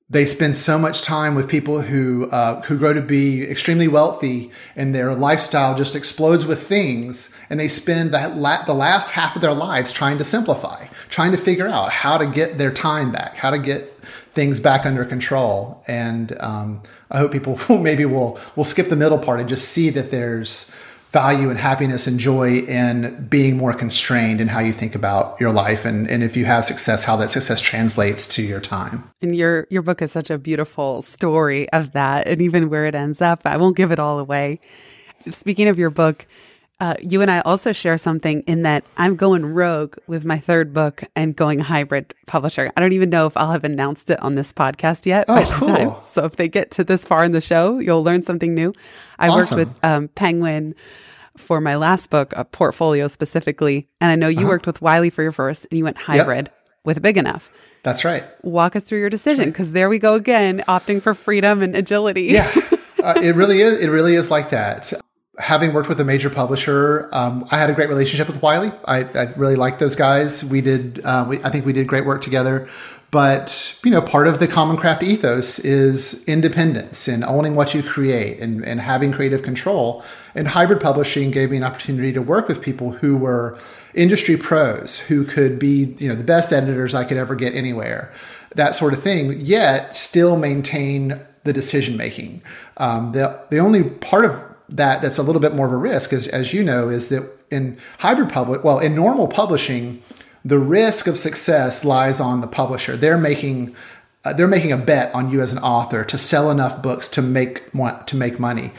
they 0.09 0.25
spend 0.25 0.55
so 0.55 0.79
much 0.79 1.01
time 1.01 1.35
with 1.35 1.49
people 1.49 1.81
who 1.81 2.29
uh, 2.29 2.61
who 2.61 2.77
grow 2.77 2.93
to 2.93 3.01
be 3.01 3.43
extremely 3.43 3.87
wealthy 3.87 4.51
and 4.75 4.95
their 4.95 5.13
lifestyle 5.13 5.75
just 5.75 5.95
explodes 5.95 6.45
with 6.45 6.65
things 6.65 7.35
and 7.49 7.59
they 7.59 7.67
spend 7.67 8.13
the, 8.13 8.29
la- 8.29 8.63
the 8.63 8.73
last 8.73 9.09
half 9.09 9.35
of 9.35 9.41
their 9.41 9.53
lives 9.53 9.91
trying 9.91 10.17
to 10.17 10.23
simplify 10.23 10.85
trying 11.09 11.31
to 11.31 11.37
figure 11.37 11.67
out 11.67 11.91
how 11.91 12.17
to 12.17 12.25
get 12.25 12.57
their 12.57 12.71
time 12.71 13.11
back 13.11 13.35
how 13.35 13.51
to 13.51 13.59
get 13.59 13.93
things 14.37 14.59
back 14.59 14.85
under 14.85 15.03
control. 15.03 15.83
And 15.87 16.37
um, 16.39 16.83
i 17.09 17.17
hope 17.17 17.31
people 17.31 17.57
maybe 17.77 18.05
will 18.05 18.39
will 18.55 18.65
skip 18.65 18.89
the 18.89 18.95
middle 18.95 19.17
part 19.17 19.39
and 19.39 19.49
just 19.49 19.69
see 19.69 19.89
that 19.89 20.11
there's 20.11 20.73
value 21.11 21.49
and 21.49 21.57
happiness 21.57 22.05
and 22.05 22.19
joy 22.19 22.57
in 22.59 23.27
being 23.27 23.57
more 23.57 23.73
constrained 23.73 24.41
in 24.41 24.47
how 24.47 24.59
you 24.59 24.73
think 24.73 24.93
about 24.93 25.39
your 25.39 25.51
life 25.51 25.85
and, 25.85 26.09
and 26.09 26.21
if 26.21 26.35
you 26.35 26.45
have 26.45 26.65
success 26.65 27.03
how 27.05 27.15
that 27.15 27.31
success 27.31 27.61
translates 27.61 28.27
to 28.27 28.41
your 28.41 28.59
time. 28.59 29.09
And 29.21 29.35
your 29.35 29.67
your 29.69 29.81
book 29.81 30.01
is 30.01 30.11
such 30.11 30.29
a 30.29 30.37
beautiful 30.37 31.01
story 31.01 31.69
of 31.71 31.93
that 31.93 32.27
and 32.27 32.41
even 32.41 32.69
where 32.69 32.85
it 32.85 32.95
ends 32.95 33.21
up. 33.21 33.41
I 33.45 33.57
won't 33.57 33.77
give 33.77 33.91
it 33.91 33.99
all 33.99 34.19
away. 34.19 34.59
Speaking 35.29 35.67
of 35.67 35.79
your 35.79 35.89
book 35.89 36.27
uh, 36.79 36.95
you 37.01 37.21
and 37.21 37.31
I 37.31 37.39
also 37.41 37.71
share 37.71 37.97
something 37.97 38.41
in 38.41 38.61
that 38.61 38.83
I'm 38.97 39.15
going 39.15 39.45
rogue 39.45 39.95
with 40.05 40.25
my 40.25 40.37
third 40.37 40.73
book 40.73 41.03
and 41.15 41.35
going 41.35 41.59
hybrid 41.59 42.13
publisher. 42.27 42.71
I 42.77 42.81
don't 42.81 42.93
even 42.93 43.09
know 43.09 43.25
if 43.25 43.35
I'll 43.35 43.51
have 43.51 43.63
announced 43.63 44.11
it 44.11 44.21
on 44.21 44.35
this 44.35 44.53
podcast 44.53 45.05
yet 45.07 45.25
oh, 45.27 45.43
cool. 45.53 45.67
time. 45.67 45.95
So 46.03 46.25
if 46.25 46.35
they 46.35 46.47
get 46.47 46.71
to 46.71 46.83
this 46.83 47.05
far 47.05 47.23
in 47.23 47.31
the 47.31 47.41
show, 47.41 47.79
you'll 47.79 48.03
learn 48.03 48.21
something 48.21 48.53
new. 48.53 48.73
I 49.17 49.29
awesome. 49.29 49.57
worked 49.57 49.69
with 49.69 49.83
um, 49.83 50.07
Penguin 50.09 50.75
for 51.35 51.59
my 51.61 51.75
last 51.75 52.11
book, 52.11 52.33
a 52.35 52.45
portfolio 52.45 53.07
specifically. 53.07 53.87
And 53.99 54.11
I 54.11 54.15
know 54.15 54.27
you 54.27 54.41
uh-huh. 54.41 54.47
worked 54.47 54.67
with 54.67 54.81
Wiley 54.81 55.09
for 55.09 55.23
your 55.23 55.31
first 55.31 55.65
and 55.71 55.77
you 55.79 55.83
went 55.83 55.97
hybrid 55.97 56.45
yep. 56.45 56.69
with 56.83 57.01
Big 57.01 57.17
Enough. 57.17 57.51
That's 57.81 58.05
right. 58.05 58.23
Walk 58.43 58.75
us 58.75 58.83
through 58.83 58.99
your 58.99 59.09
decision 59.09 59.45
because 59.45 59.67
right. 59.67 59.73
there 59.73 59.89
we 59.89 59.97
go 59.97 60.13
again, 60.15 60.63
opting 60.67 61.01
for 61.01 61.15
freedom 61.15 61.63
and 61.63 61.75
agility. 61.75 62.23
Yeah, 62.23 62.51
uh, 63.03 63.13
it 63.21 63.35
really 63.35 63.61
is. 63.61 63.79
It 63.79 63.87
really 63.87 64.15
is 64.15 64.29
like 64.29 64.49
that. 64.49 64.91
Having 65.37 65.73
worked 65.73 65.87
with 65.87 65.99
a 65.99 66.03
major 66.03 66.29
publisher, 66.29 67.09
um, 67.11 67.47
I 67.51 67.57
had 67.57 67.69
a 67.69 67.73
great 67.73 67.89
relationship 67.89 68.27
with 68.27 68.41
Wiley. 68.41 68.71
I, 68.85 69.03
I 69.03 69.33
really 69.35 69.55
liked 69.55 69.79
those 69.79 69.95
guys. 69.95 70.43
We 70.43 70.61
did. 70.61 70.99
Uh, 71.03 71.25
we, 71.29 71.43
I 71.43 71.51
think 71.51 71.65
we 71.65 71.73
did 71.73 71.87
great 71.87 72.05
work 72.05 72.21
together. 72.21 72.67
But 73.09 73.79
you 73.85 73.91
know, 73.91 74.01
part 74.01 74.27
of 74.27 74.39
the 74.39 74.47
Common 74.47 74.75
Craft 74.75 75.01
ethos 75.01 75.59
is 75.59 76.27
independence 76.27 77.07
and 77.07 77.23
owning 77.23 77.55
what 77.55 77.73
you 77.73 77.81
create 77.81 78.39
and, 78.39 78.65
and 78.65 78.81
having 78.81 79.13
creative 79.13 79.43
control. 79.43 80.03
And 80.35 80.47
hybrid 80.47 80.81
publishing 80.81 81.31
gave 81.31 81.51
me 81.51 81.57
an 81.57 81.63
opportunity 81.63 82.11
to 82.13 82.21
work 82.21 82.47
with 82.47 82.61
people 82.61 82.91
who 82.91 83.15
were 83.15 83.57
industry 83.93 84.35
pros, 84.35 84.99
who 84.99 85.23
could 85.23 85.57
be 85.57 85.95
you 85.99 86.09
know 86.09 86.15
the 86.15 86.23
best 86.23 86.51
editors 86.51 86.93
I 86.93 87.05
could 87.05 87.17
ever 87.17 87.35
get 87.35 87.55
anywhere, 87.55 88.11
that 88.55 88.75
sort 88.75 88.93
of 88.93 89.01
thing. 89.01 89.39
Yet 89.39 89.95
still 89.95 90.37
maintain 90.37 91.21
the 91.45 91.53
decision 91.53 91.95
making. 91.95 92.41
Um, 92.75 93.13
the 93.13 93.39
the 93.49 93.59
only 93.59 93.83
part 93.83 94.25
of 94.25 94.56
that 94.69 95.01
that's 95.01 95.17
a 95.17 95.23
little 95.23 95.41
bit 95.41 95.55
more 95.55 95.65
of 95.65 95.73
a 95.73 95.77
risk, 95.77 96.13
as 96.13 96.27
as 96.27 96.53
you 96.53 96.63
know, 96.63 96.89
is 96.89 97.09
that 97.09 97.23
in 97.49 97.77
hybrid 97.99 98.29
public, 98.29 98.63
well, 98.63 98.79
in 98.79 98.95
normal 98.95 99.27
publishing 99.27 100.01
the 100.43 100.59
risk 100.59 101.07
of 101.07 101.17
success 101.17 101.83
lies 101.83 102.19
on 102.19 102.41
the 102.41 102.47
publisher. 102.47 102.95
They're 102.95 103.17
making 103.17 103.75
uh, 104.23 104.33
they're 104.33 104.47
making 104.47 104.71
a 104.71 104.77
bet 104.77 105.13
on 105.13 105.29
you 105.29 105.41
as 105.41 105.51
an 105.51 105.59
author 105.59 106.03
to 106.03 106.17
sell 106.17 106.51
enough 106.51 106.81
books 106.81 107.07
to 107.09 107.21
make 107.21 107.71
to 107.71 108.15
make 108.15 108.39
money. 108.39 108.71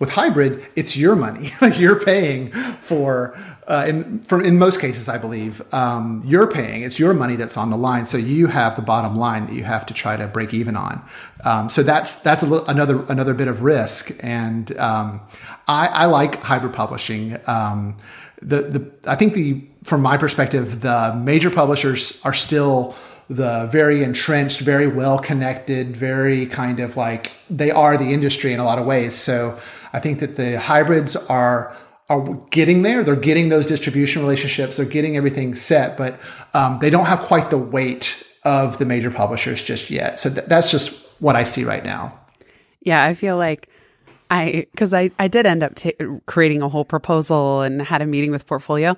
With 0.00 0.10
hybrid, 0.10 0.68
it's 0.74 0.96
your 0.96 1.14
money. 1.14 1.52
you're 1.76 2.00
paying 2.00 2.50
for, 2.50 3.38
uh, 3.68 3.84
in 3.86 4.20
for 4.24 4.42
in 4.42 4.58
most 4.58 4.80
cases, 4.80 5.08
I 5.08 5.18
believe 5.18 5.62
um, 5.72 6.22
you're 6.26 6.50
paying. 6.50 6.82
It's 6.82 6.98
your 6.98 7.14
money 7.14 7.36
that's 7.36 7.56
on 7.56 7.70
the 7.70 7.76
line. 7.76 8.04
So 8.04 8.16
you 8.16 8.48
have 8.48 8.74
the 8.74 8.82
bottom 8.82 9.16
line 9.16 9.46
that 9.46 9.54
you 9.54 9.62
have 9.62 9.86
to 9.86 9.94
try 9.94 10.16
to 10.16 10.26
break 10.26 10.52
even 10.52 10.76
on. 10.76 11.02
Um, 11.44 11.70
so 11.70 11.82
that's 11.82 12.20
that's 12.20 12.42
a 12.42 12.46
little, 12.46 12.66
another 12.66 13.04
another 13.04 13.34
bit 13.34 13.46
of 13.46 13.62
risk. 13.62 14.10
And 14.20 14.76
um, 14.78 15.20
I, 15.68 15.86
I, 15.86 16.04
like 16.06 16.42
hybrid 16.42 16.72
publishing. 16.72 17.38
Um, 17.46 17.96
the 18.42 18.62
the 18.62 18.90
I 19.06 19.14
think 19.14 19.34
the 19.34 19.62
from 19.84 20.02
my 20.02 20.16
perspective, 20.16 20.80
the 20.80 21.14
major 21.16 21.50
publishers 21.50 22.20
are 22.24 22.34
still 22.34 22.96
the 23.28 23.68
very 23.70 24.02
entrenched, 24.02 24.60
very 24.60 24.86
well 24.86 25.18
connected, 25.18 25.96
very 25.96 26.46
kind 26.46 26.80
of 26.80 26.96
like 26.96 27.32
they 27.48 27.70
are 27.70 27.96
the 27.96 28.12
industry 28.12 28.52
in 28.52 28.60
a 28.60 28.64
lot 28.64 28.78
of 28.78 28.86
ways. 28.86 29.14
So 29.14 29.58
I 29.94 30.00
think 30.00 30.18
that 30.18 30.36
the 30.36 30.58
hybrids 30.58 31.16
are 31.16 31.74
are 32.10 32.34
getting 32.50 32.82
there. 32.82 33.02
They're 33.02 33.16
getting 33.16 33.48
those 33.48 33.64
distribution 33.64 34.20
relationships. 34.20 34.76
They're 34.76 34.84
getting 34.84 35.16
everything 35.16 35.54
set, 35.54 35.96
but 35.96 36.18
um, 36.52 36.78
they 36.80 36.90
don't 36.90 37.06
have 37.06 37.20
quite 37.20 37.48
the 37.48 37.56
weight 37.56 38.22
of 38.44 38.76
the 38.76 38.84
major 38.84 39.10
publishers 39.10 39.62
just 39.62 39.88
yet. 39.88 40.18
So 40.18 40.28
th- 40.28 40.46
that's 40.46 40.70
just 40.70 41.08
what 41.20 41.34
I 41.34 41.44
see 41.44 41.64
right 41.64 41.82
now. 41.82 42.18
Yeah, 42.82 43.02
I 43.02 43.14
feel 43.14 43.38
like 43.38 43.70
I 44.30 44.66
because 44.72 44.92
I 44.92 45.12
I 45.18 45.28
did 45.28 45.46
end 45.46 45.62
up 45.62 45.76
t- 45.76 45.94
creating 46.26 46.60
a 46.60 46.68
whole 46.68 46.84
proposal 46.84 47.62
and 47.62 47.80
had 47.80 48.02
a 48.02 48.06
meeting 48.06 48.32
with 48.32 48.46
Portfolio, 48.46 48.96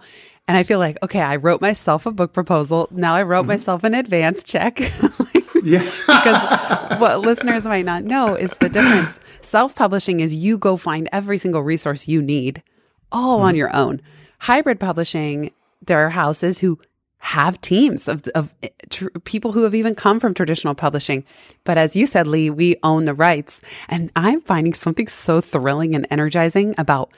and 0.48 0.56
I 0.56 0.62
feel 0.62 0.78
like, 0.78 0.96
okay, 1.02 1.20
I 1.20 1.36
wrote 1.36 1.60
myself 1.60 2.06
a 2.06 2.10
book 2.10 2.32
proposal. 2.32 2.88
Now 2.90 3.14
I 3.14 3.22
wrote 3.22 3.42
mm-hmm. 3.42 3.48
myself 3.48 3.84
an 3.84 3.94
advance 3.94 4.42
check. 4.42 4.80
yeah. 5.66 5.82
because 6.06 6.98
what 7.00 7.20
listeners 7.20 7.64
might 7.64 7.84
not 7.84 8.04
know 8.04 8.34
is 8.34 8.52
the 8.60 8.68
difference. 8.68 9.20
Self 9.42 9.74
publishing 9.74 10.20
is 10.20 10.34
you 10.34 10.58
go 10.58 10.76
find 10.76 11.08
every 11.12 11.38
single 11.38 11.62
resource 11.62 12.06
you 12.06 12.22
need 12.22 12.62
all 13.10 13.38
mm-hmm. 13.38 13.46
on 13.46 13.56
your 13.56 13.74
own. 13.74 14.00
Hybrid 14.40 14.78
publishing, 14.78 15.50
there 15.84 16.06
are 16.06 16.10
houses 16.10 16.60
who 16.60 16.78
have 17.18 17.60
teams 17.60 18.06
of, 18.06 18.26
of 18.34 18.54
eh, 18.62 18.68
tr- 18.90 19.08
people 19.24 19.52
who 19.52 19.64
have 19.64 19.74
even 19.74 19.94
come 19.94 20.20
from 20.20 20.34
traditional 20.34 20.74
publishing. 20.74 21.24
But 21.64 21.78
as 21.78 21.96
you 21.96 22.06
said, 22.06 22.26
Lee, 22.26 22.50
we 22.50 22.76
own 22.82 23.04
the 23.04 23.14
rights. 23.14 23.60
And 23.88 24.12
I'm 24.14 24.40
finding 24.42 24.74
something 24.74 25.08
so 25.08 25.40
thrilling 25.40 25.94
and 25.94 26.06
energizing 26.10 26.74
about 26.78 27.10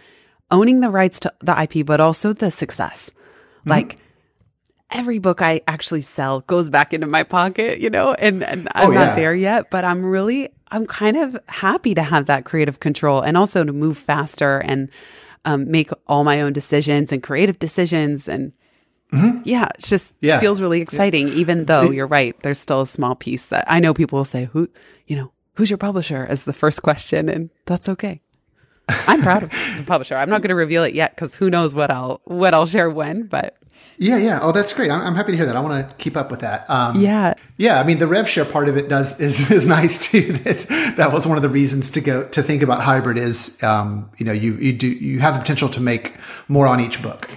owning 0.50 0.80
the 0.80 0.90
rights 0.90 1.20
to 1.20 1.32
the 1.40 1.60
IP, 1.60 1.84
but 1.84 2.00
also 2.00 2.32
the 2.32 2.50
success. 2.50 3.10
Mm-hmm. 3.10 3.70
Like 3.70 3.98
every 4.90 5.18
book 5.18 5.42
I 5.42 5.60
actually 5.68 6.00
sell 6.00 6.40
goes 6.40 6.70
back 6.70 6.94
into 6.94 7.06
my 7.06 7.22
pocket, 7.22 7.80
you 7.80 7.90
know, 7.90 8.14
and, 8.14 8.42
and 8.42 8.68
I'm 8.74 8.88
oh, 8.88 8.92
yeah. 8.92 9.04
not 9.06 9.16
there 9.16 9.34
yet, 9.34 9.70
but 9.70 9.84
I'm 9.84 10.04
really, 10.04 10.48
I'm 10.68 10.86
kind 10.86 11.16
of 11.16 11.36
happy 11.46 11.94
to 11.94 12.02
have 12.02 12.26
that 12.26 12.44
creative 12.44 12.80
control 12.80 13.20
and 13.20 13.36
also 13.36 13.64
to 13.64 13.72
move 13.72 13.98
faster 13.98 14.58
and 14.58 14.90
um, 15.44 15.70
make 15.70 15.90
all 16.06 16.24
my 16.24 16.40
own 16.40 16.52
decisions 16.52 17.12
and 17.12 17.22
creative 17.22 17.58
decisions. 17.58 18.28
And 18.28 18.52
mm-hmm. 19.12 19.42
yeah, 19.44 19.68
it's 19.74 19.88
just 19.88 20.14
yeah. 20.20 20.40
feels 20.40 20.60
really 20.60 20.80
exciting, 20.80 21.28
yeah. 21.28 21.34
even 21.34 21.66
though 21.66 21.90
you're 21.90 22.06
right. 22.06 22.40
There's 22.42 22.58
still 22.58 22.82
a 22.82 22.86
small 22.86 23.14
piece 23.14 23.46
that 23.46 23.64
I 23.68 23.80
know 23.80 23.92
people 23.92 24.18
will 24.18 24.24
say, 24.24 24.46
who, 24.46 24.68
you 25.06 25.16
know, 25.16 25.32
who's 25.54 25.70
your 25.70 25.78
publisher 25.78 26.26
as 26.28 26.44
the 26.44 26.52
first 26.52 26.82
question, 26.82 27.28
and 27.28 27.50
that's 27.66 27.88
okay. 27.88 28.20
I'm 28.88 29.22
proud 29.22 29.42
of 29.42 29.50
the 29.76 29.84
publisher. 29.86 30.16
I'm 30.16 30.30
not 30.30 30.40
going 30.40 30.48
to 30.48 30.54
reveal 30.54 30.84
it 30.84 30.94
yet 30.94 31.14
because 31.14 31.34
who 31.34 31.50
knows 31.50 31.74
what 31.74 31.90
I'll 31.90 32.22
what 32.24 32.54
I'll 32.54 32.66
share 32.66 32.90
when, 32.90 33.24
but 33.24 33.56
yeah, 33.98 34.16
yeah. 34.16 34.38
Oh, 34.40 34.52
that's 34.52 34.72
great. 34.72 34.90
I'm, 34.90 35.00
I'm 35.00 35.14
happy 35.16 35.32
to 35.32 35.36
hear 35.36 35.46
that. 35.46 35.56
I 35.56 35.60
want 35.60 35.88
to 35.88 35.94
keep 35.96 36.16
up 36.16 36.30
with 36.30 36.40
that. 36.40 36.68
Um, 36.70 37.00
yeah, 37.00 37.34
yeah. 37.56 37.80
I 37.80 37.84
mean, 37.84 37.98
the 37.98 38.06
rev 38.06 38.28
share 38.28 38.44
part 38.44 38.68
of 38.68 38.76
it 38.76 38.88
does 38.88 39.18
is 39.20 39.50
is 39.50 39.66
nice 39.66 39.98
too. 39.98 40.32
That 40.38 40.94
that 40.96 41.12
was 41.12 41.26
one 41.26 41.36
of 41.36 41.42
the 41.42 41.48
reasons 41.48 41.90
to 41.90 42.00
go 42.00 42.26
to 42.28 42.42
think 42.42 42.62
about 42.62 42.82
hybrid. 42.82 43.18
Is 43.18 43.60
um, 43.62 44.10
you 44.18 44.24
know 44.24 44.32
you 44.32 44.54
you 44.54 44.72
do 44.72 44.86
you 44.86 45.20
have 45.20 45.34
the 45.34 45.40
potential 45.40 45.68
to 45.70 45.80
make 45.80 46.14
more 46.46 46.66
on 46.66 46.80
each 46.80 47.02
book. 47.02 47.28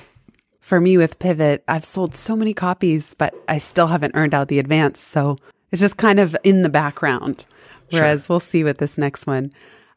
For 0.60 0.80
me 0.80 0.98
with 0.98 1.20
Pivot, 1.20 1.64
I've 1.68 1.84
sold 1.84 2.16
so 2.16 2.36
many 2.36 2.54
copies, 2.54 3.14
but 3.16 3.34
I 3.50 3.58
still 3.58 3.88
haven't 3.88 4.16
earned 4.16 4.34
out 4.34 4.48
the 4.48 4.60
advance. 4.60 5.00
So 5.02 5.38
it's 5.72 5.82
just 5.82 5.98
kind 5.98 6.20
of 6.20 6.36
in 6.44 6.62
the 6.62 6.70
background. 6.70 7.46
Whereas 7.90 8.26
sure. 8.26 8.36
we'll 8.36 8.40
see 8.40 8.64
with 8.64 8.78
this 8.78 8.98
next 8.98 9.28
one. 9.28 9.52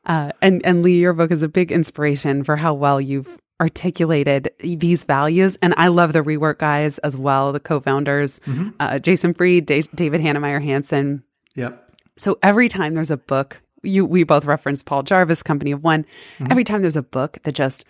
Uh, 0.07 0.33
and 0.42 0.64
and 0.64 0.83
Lee, 0.83 0.98
your 0.98 1.12
book 1.12 1.31
is 1.31 1.42
a 1.42 1.48
big 1.48 1.70
inspiration 1.70 2.42
for 2.42 2.57
how 2.57 2.74
well 2.74 3.00
you've 3.00 3.38
articulated 3.61 4.51
these 4.59 5.05
values. 5.05 5.57
And 5.62 5.75
I 5.77 5.88
love 5.88 6.12
the 6.12 6.23
rework 6.23 6.59
guys 6.59 6.99
as 6.99 7.17
well, 7.17 7.53
the 7.53 7.61
co-founders, 7.61 8.40
mm-hmm. 8.40 8.71
uh, 8.81 8.99
Jason 8.99 9.35
Fried, 9.35 9.67
D- 9.67 9.85
David 9.95 10.21
Heinemeier 10.21 10.62
Hansson. 10.62 11.23
Yep. 11.55 11.81
So 12.17 12.38
every 12.43 12.69
time 12.69 12.95
there's 12.95 13.11
a 13.11 13.17
book, 13.17 13.61
you 13.83 14.05
we 14.05 14.25
both 14.25 14.45
referenced 14.45 14.87
Paul 14.87 15.03
Jarvis, 15.03 15.43
Company 15.43 15.73
of 15.73 15.85
One. 15.85 16.05
Mm-hmm. 16.05 16.47
Every 16.51 16.64
time 16.64 16.81
there's 16.81 16.97
a 16.97 17.03
book 17.03 17.38
that 17.45 17.55
just 17.55 17.85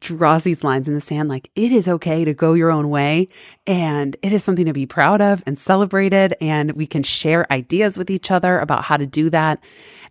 draws 0.00 0.44
these 0.44 0.62
lines 0.62 0.88
in 0.88 0.94
the 0.94 1.00
sand 1.00 1.28
like 1.28 1.50
it 1.54 1.72
is 1.72 1.88
okay 1.88 2.22
to 2.24 2.34
go 2.34 2.52
your 2.52 2.70
own 2.70 2.90
way 2.90 3.28
and 3.66 4.14
it 4.20 4.30
is 4.30 4.44
something 4.44 4.66
to 4.66 4.72
be 4.72 4.84
proud 4.84 5.22
of 5.22 5.42
and 5.46 5.58
celebrated 5.58 6.36
and 6.38 6.72
we 6.72 6.86
can 6.86 7.02
share 7.02 7.50
ideas 7.50 7.96
with 7.96 8.10
each 8.10 8.30
other 8.30 8.58
about 8.58 8.84
how 8.84 8.96
to 8.96 9.06
do 9.06 9.30
that 9.30 9.58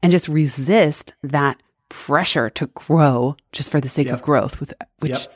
and 0.02 0.12
just 0.12 0.28
resist 0.28 1.14
that 1.22 1.62
pressure 1.90 2.50
to 2.52 2.68
grow 2.68 3.36
just 3.52 3.72
for 3.72 3.80
the 3.80 3.90
sake 3.90 4.08
yep. 4.08 4.16
of 4.16 4.22
growth 4.22 4.60
with 4.60 4.74
which 5.00 5.12
yep. 5.12 5.34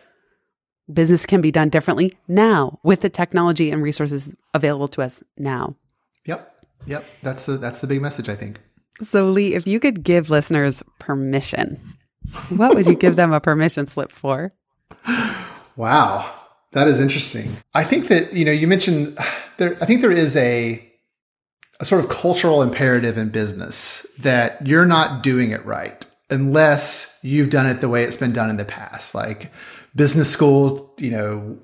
business 0.91 1.25
can 1.25 1.41
be 1.41 1.51
done 1.51 1.69
differently 1.69 2.17
now 2.27 2.79
with 2.83 3.01
the 3.01 3.09
technology 3.09 3.71
and 3.71 3.81
resources 3.81 4.33
available 4.53 4.87
to 4.87 5.01
us 5.01 5.23
now. 5.37 5.75
Yep. 6.25 6.65
Yep. 6.85 7.05
That's 7.23 7.45
the 7.45 7.57
that's 7.57 7.79
the 7.79 7.87
big 7.87 8.01
message 8.01 8.29
I 8.29 8.35
think. 8.35 8.59
So 9.01 9.29
Lee, 9.29 9.53
if 9.53 9.67
you 9.67 9.79
could 9.79 10.03
give 10.03 10.29
listeners 10.29 10.83
permission, 10.99 11.79
what 12.49 12.75
would 12.75 12.87
you 12.87 12.95
give 12.95 13.15
them 13.15 13.33
a 13.33 13.39
permission 13.39 13.87
slip 13.87 14.11
for? 14.11 14.53
Wow. 15.75 16.29
That 16.73 16.89
is 16.89 16.99
interesting. 16.99 17.55
I 17.73 17.85
think 17.85 18.09
that, 18.09 18.33
you 18.33 18.43
know, 18.43 18.51
you 18.51 18.67
mentioned 18.67 19.17
there 19.57 19.77
I 19.81 19.85
think 19.85 20.01
there 20.01 20.11
is 20.11 20.35
a 20.35 20.85
a 21.79 21.85
sort 21.85 22.03
of 22.03 22.09
cultural 22.09 22.61
imperative 22.61 23.17
in 23.17 23.29
business 23.29 24.05
that 24.19 24.67
you're 24.67 24.85
not 24.85 25.23
doing 25.23 25.51
it 25.51 25.65
right 25.65 26.05
unless 26.29 27.19
you've 27.21 27.49
done 27.49 27.65
it 27.65 27.81
the 27.81 27.89
way 27.89 28.03
it's 28.03 28.17
been 28.17 28.33
done 28.33 28.49
in 28.49 28.57
the 28.57 28.65
past, 28.65 29.15
like 29.15 29.51
business 29.95 30.31
school, 30.31 30.93
you 30.97 31.11
know, 31.11 31.57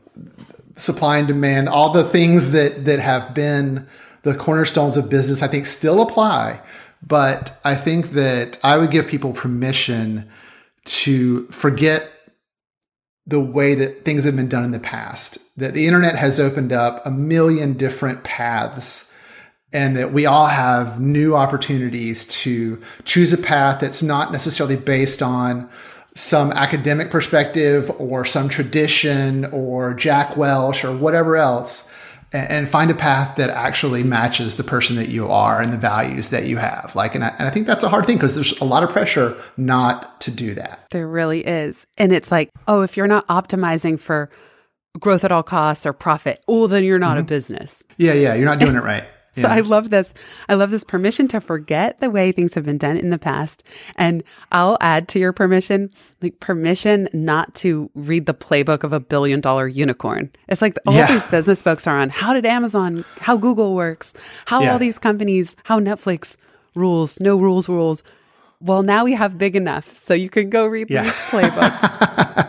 supply 0.76 1.18
and 1.18 1.28
demand, 1.28 1.70
all 1.70 1.92
the 1.92 2.04
things 2.04 2.52
that 2.52 2.86
that 2.86 3.00
have 3.00 3.34
been 3.34 3.88
the 4.24 4.36
cornerstones 4.36 4.98
of 4.98 5.10
business, 5.10 5.42
I 5.42 5.48
think 5.48 5.66
still 5.66 6.02
apply. 6.02 6.62
But 7.06 7.60
I 7.64 7.76
think 7.76 8.12
that 8.12 8.58
I 8.64 8.78
would 8.78 8.90
give 8.90 9.08
people 9.08 9.34
permission 9.34 10.30
to 10.86 11.46
forget 11.48 12.10
the 13.28 13.40
way 13.40 13.76
that 13.76 14.06
things 14.06 14.24
have 14.24 14.36
been 14.36 14.50
done 14.50 14.64
in 14.64 14.72
the 14.72 14.80
past. 14.80 15.38
That 15.58 15.74
the 15.74 15.88
internet 15.88 16.16
has 16.16 16.40
opened 16.40 16.74
up 16.74 17.06
a 17.06 17.12
million 17.12 17.74
different 17.74 18.24
paths 18.24 19.12
and 19.76 19.98
that 19.98 20.14
we 20.14 20.26
all 20.26 20.48
have 20.48 21.02
new 21.02 21.36
opportunities 21.36 22.24
to 22.24 22.82
choose 23.04 23.34
a 23.34 23.38
path 23.38 23.82
that's 23.82 24.02
not 24.02 24.32
necessarily 24.32 24.78
based 24.78 25.22
on 25.22 25.70
some 26.16 26.54
academic 26.54 27.12
perspective 27.12 27.92
or 28.00 28.24
some 28.24 28.48
tradition 28.48 29.44
or 29.48 29.94
Jack 29.94 30.38
Welch 30.38 30.86
or 30.86 30.96
whatever 30.96 31.36
else 31.36 31.90
and 32.32 32.70
find 32.70 32.90
a 32.90 32.96
path 32.96 33.36
that 33.36 33.50
actually 33.50 34.02
matches 34.02 34.56
the 34.56 34.64
person 34.64 34.96
that 34.96 35.10
you 35.10 35.28
are 35.28 35.62
and 35.62 35.74
the 35.74 35.78
values 35.78 36.30
that 36.30 36.46
you 36.46 36.56
have. 36.56 36.94
Like, 36.96 37.14
and 37.14 37.26
I, 37.26 37.36
and 37.38 37.46
I 37.46 37.50
think 37.50 37.68
that's 37.68 37.84
a 37.84 37.90
hard 37.90 38.06
thing 38.06 38.16
because 38.16 38.34
there's 38.34 38.58
a 38.62 38.66
lot 38.66 38.84
of 38.84 38.92
pressure 38.92 39.36
not 39.58 40.22
to 40.22 40.32
do 40.32 40.54
that. 40.54 40.86
There 40.92 41.08
really 41.08 41.46
is. 41.46 41.86
And 41.98 42.14
it's 42.14 42.32
like, 42.32 42.50
oh, 42.70 42.82
if 42.82 42.96
you're 42.96 43.08
not 43.08 43.28
optimizing 43.28 44.00
for 44.00 44.30
growth 44.98 45.26
at 45.26 45.34
all 45.34 45.44
costs 45.44 45.86
or 45.86 45.92
profit, 45.92 46.42
oh, 46.48 46.68
then 46.68 46.86
you're 46.86 46.98
not 46.98 47.18
mm-hmm. 47.18 47.20
a 47.20 47.24
business. 47.24 47.84
Yeah, 47.98 48.14
yeah, 48.14 48.36
you're 48.36 48.46
not 48.46 48.60
doing 48.60 48.76
it 48.76 48.84
right. 48.84 49.06
So 49.46 49.50
yeah. 49.50 49.56
I 49.56 49.60
love 49.60 49.90
this. 49.90 50.14
I 50.48 50.54
love 50.54 50.72
this 50.72 50.86
permission 50.86 51.28
to 51.28 51.42
forget 51.42 52.00
the 52.00 52.10
way 52.10 52.32
things 52.32 52.54
have 52.54 52.64
been 52.64 52.78
done 52.78 52.96
in 52.96 53.10
the 53.10 53.18
past. 53.18 53.64
And 53.98 54.24
I'll 54.54 54.78
add 54.80 55.10
to 55.10 55.20
your 55.20 55.34
permission, 55.34 55.92
like 56.22 56.40
permission 56.40 57.10
not 57.12 57.54
to 57.56 57.92
read 57.96 58.28
the 58.28 58.34
playbook 58.34 58.84
of 58.84 58.94
a 58.94 59.02
billion 59.02 59.42
dollar 59.42 59.68
unicorn. 59.68 60.32
It's 60.48 60.62
like 60.62 60.78
all 60.88 60.94
yeah. 60.94 61.12
these 61.12 61.28
business 61.28 61.62
folks 61.62 61.86
are 61.86 61.98
on 61.98 62.12
how 62.12 62.34
did 62.34 62.46
Amazon, 62.46 63.04
how 63.20 63.36
Google 63.36 63.76
works, 63.76 64.14
how 64.46 64.62
yeah. 64.62 64.72
all 64.72 64.80
these 64.80 65.00
companies, 65.00 65.58
how 65.66 65.82
Netflix 65.82 66.38
rules, 66.74 67.20
no 67.20 67.36
rules 67.36 67.68
rules. 67.68 68.04
Well, 68.62 68.84
now 68.84 69.04
we 69.04 69.14
have 69.16 69.38
big 69.38 69.58
enough. 69.58 69.94
So 69.94 70.14
you 70.14 70.30
can 70.30 70.50
go 70.50 70.66
read 70.66 70.90
yeah. 70.90 71.12
playbook. 71.30 72.44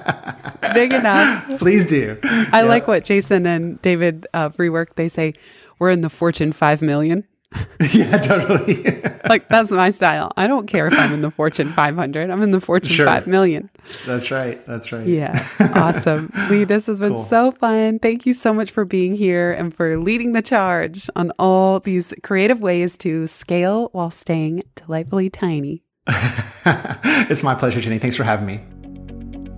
big 0.74 0.92
enough. 0.92 1.58
Please 1.58 1.86
do. 1.86 2.18
I 2.22 2.62
like 2.62 2.86
what 2.86 3.04
Jason 3.04 3.46
and 3.46 3.80
David 3.82 4.26
uh, 4.34 4.50
Rework, 4.50 4.94
they 4.94 5.08
say, 5.08 5.34
we're 5.78 5.90
in 5.90 6.00
the 6.00 6.10
Fortune 6.10 6.52
5 6.52 6.82
million. 6.82 7.24
yeah, 7.92 8.18
totally. 8.18 8.84
like 9.28 9.48
that's 9.48 9.70
my 9.70 9.90
style. 9.90 10.32
I 10.36 10.46
don't 10.46 10.66
care 10.66 10.86
if 10.86 10.94
I'm 10.98 11.12
in 11.12 11.22
the 11.22 11.30
Fortune 11.30 11.72
500. 11.72 12.30
I'm 12.30 12.42
in 12.42 12.50
the 12.50 12.60
Fortune 12.60 12.92
sure. 12.92 13.06
5 13.06 13.26
million. 13.26 13.70
That's 14.04 14.30
right. 14.30 14.64
That's 14.66 14.92
right. 14.92 15.06
Yeah. 15.06 15.42
Awesome. 15.76 16.32
Lee, 16.48 16.64
this 16.64 16.86
has 16.86 17.00
been 17.00 17.14
cool. 17.14 17.24
so 17.24 17.52
fun. 17.52 17.98
Thank 17.98 18.24
you 18.24 18.32
so 18.32 18.52
much 18.52 18.70
for 18.70 18.84
being 18.84 19.14
here 19.14 19.52
and 19.52 19.74
for 19.74 19.98
leading 19.98 20.32
the 20.32 20.42
charge 20.42 21.08
on 21.14 21.30
all 21.38 21.80
these 21.80 22.14
creative 22.22 22.60
ways 22.60 22.96
to 22.98 23.26
scale 23.26 23.90
while 23.92 24.10
staying 24.10 24.62
delightfully 24.74 25.28
tiny. 25.28 25.82
it's 26.08 27.42
my 27.42 27.54
pleasure, 27.54 27.80
Jenny. 27.80 27.98
Thanks 27.98 28.16
for 28.16 28.24
having 28.24 28.46
me. 28.46 28.60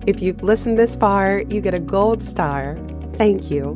If 0.07 0.21
you've 0.21 0.43
listened 0.43 0.77
this 0.77 0.95
far, 0.95 1.39
you 1.47 1.61
get 1.61 1.73
a 1.73 1.79
gold 1.79 2.21
star. 2.21 2.77
Thank 3.13 3.49
you. 3.49 3.75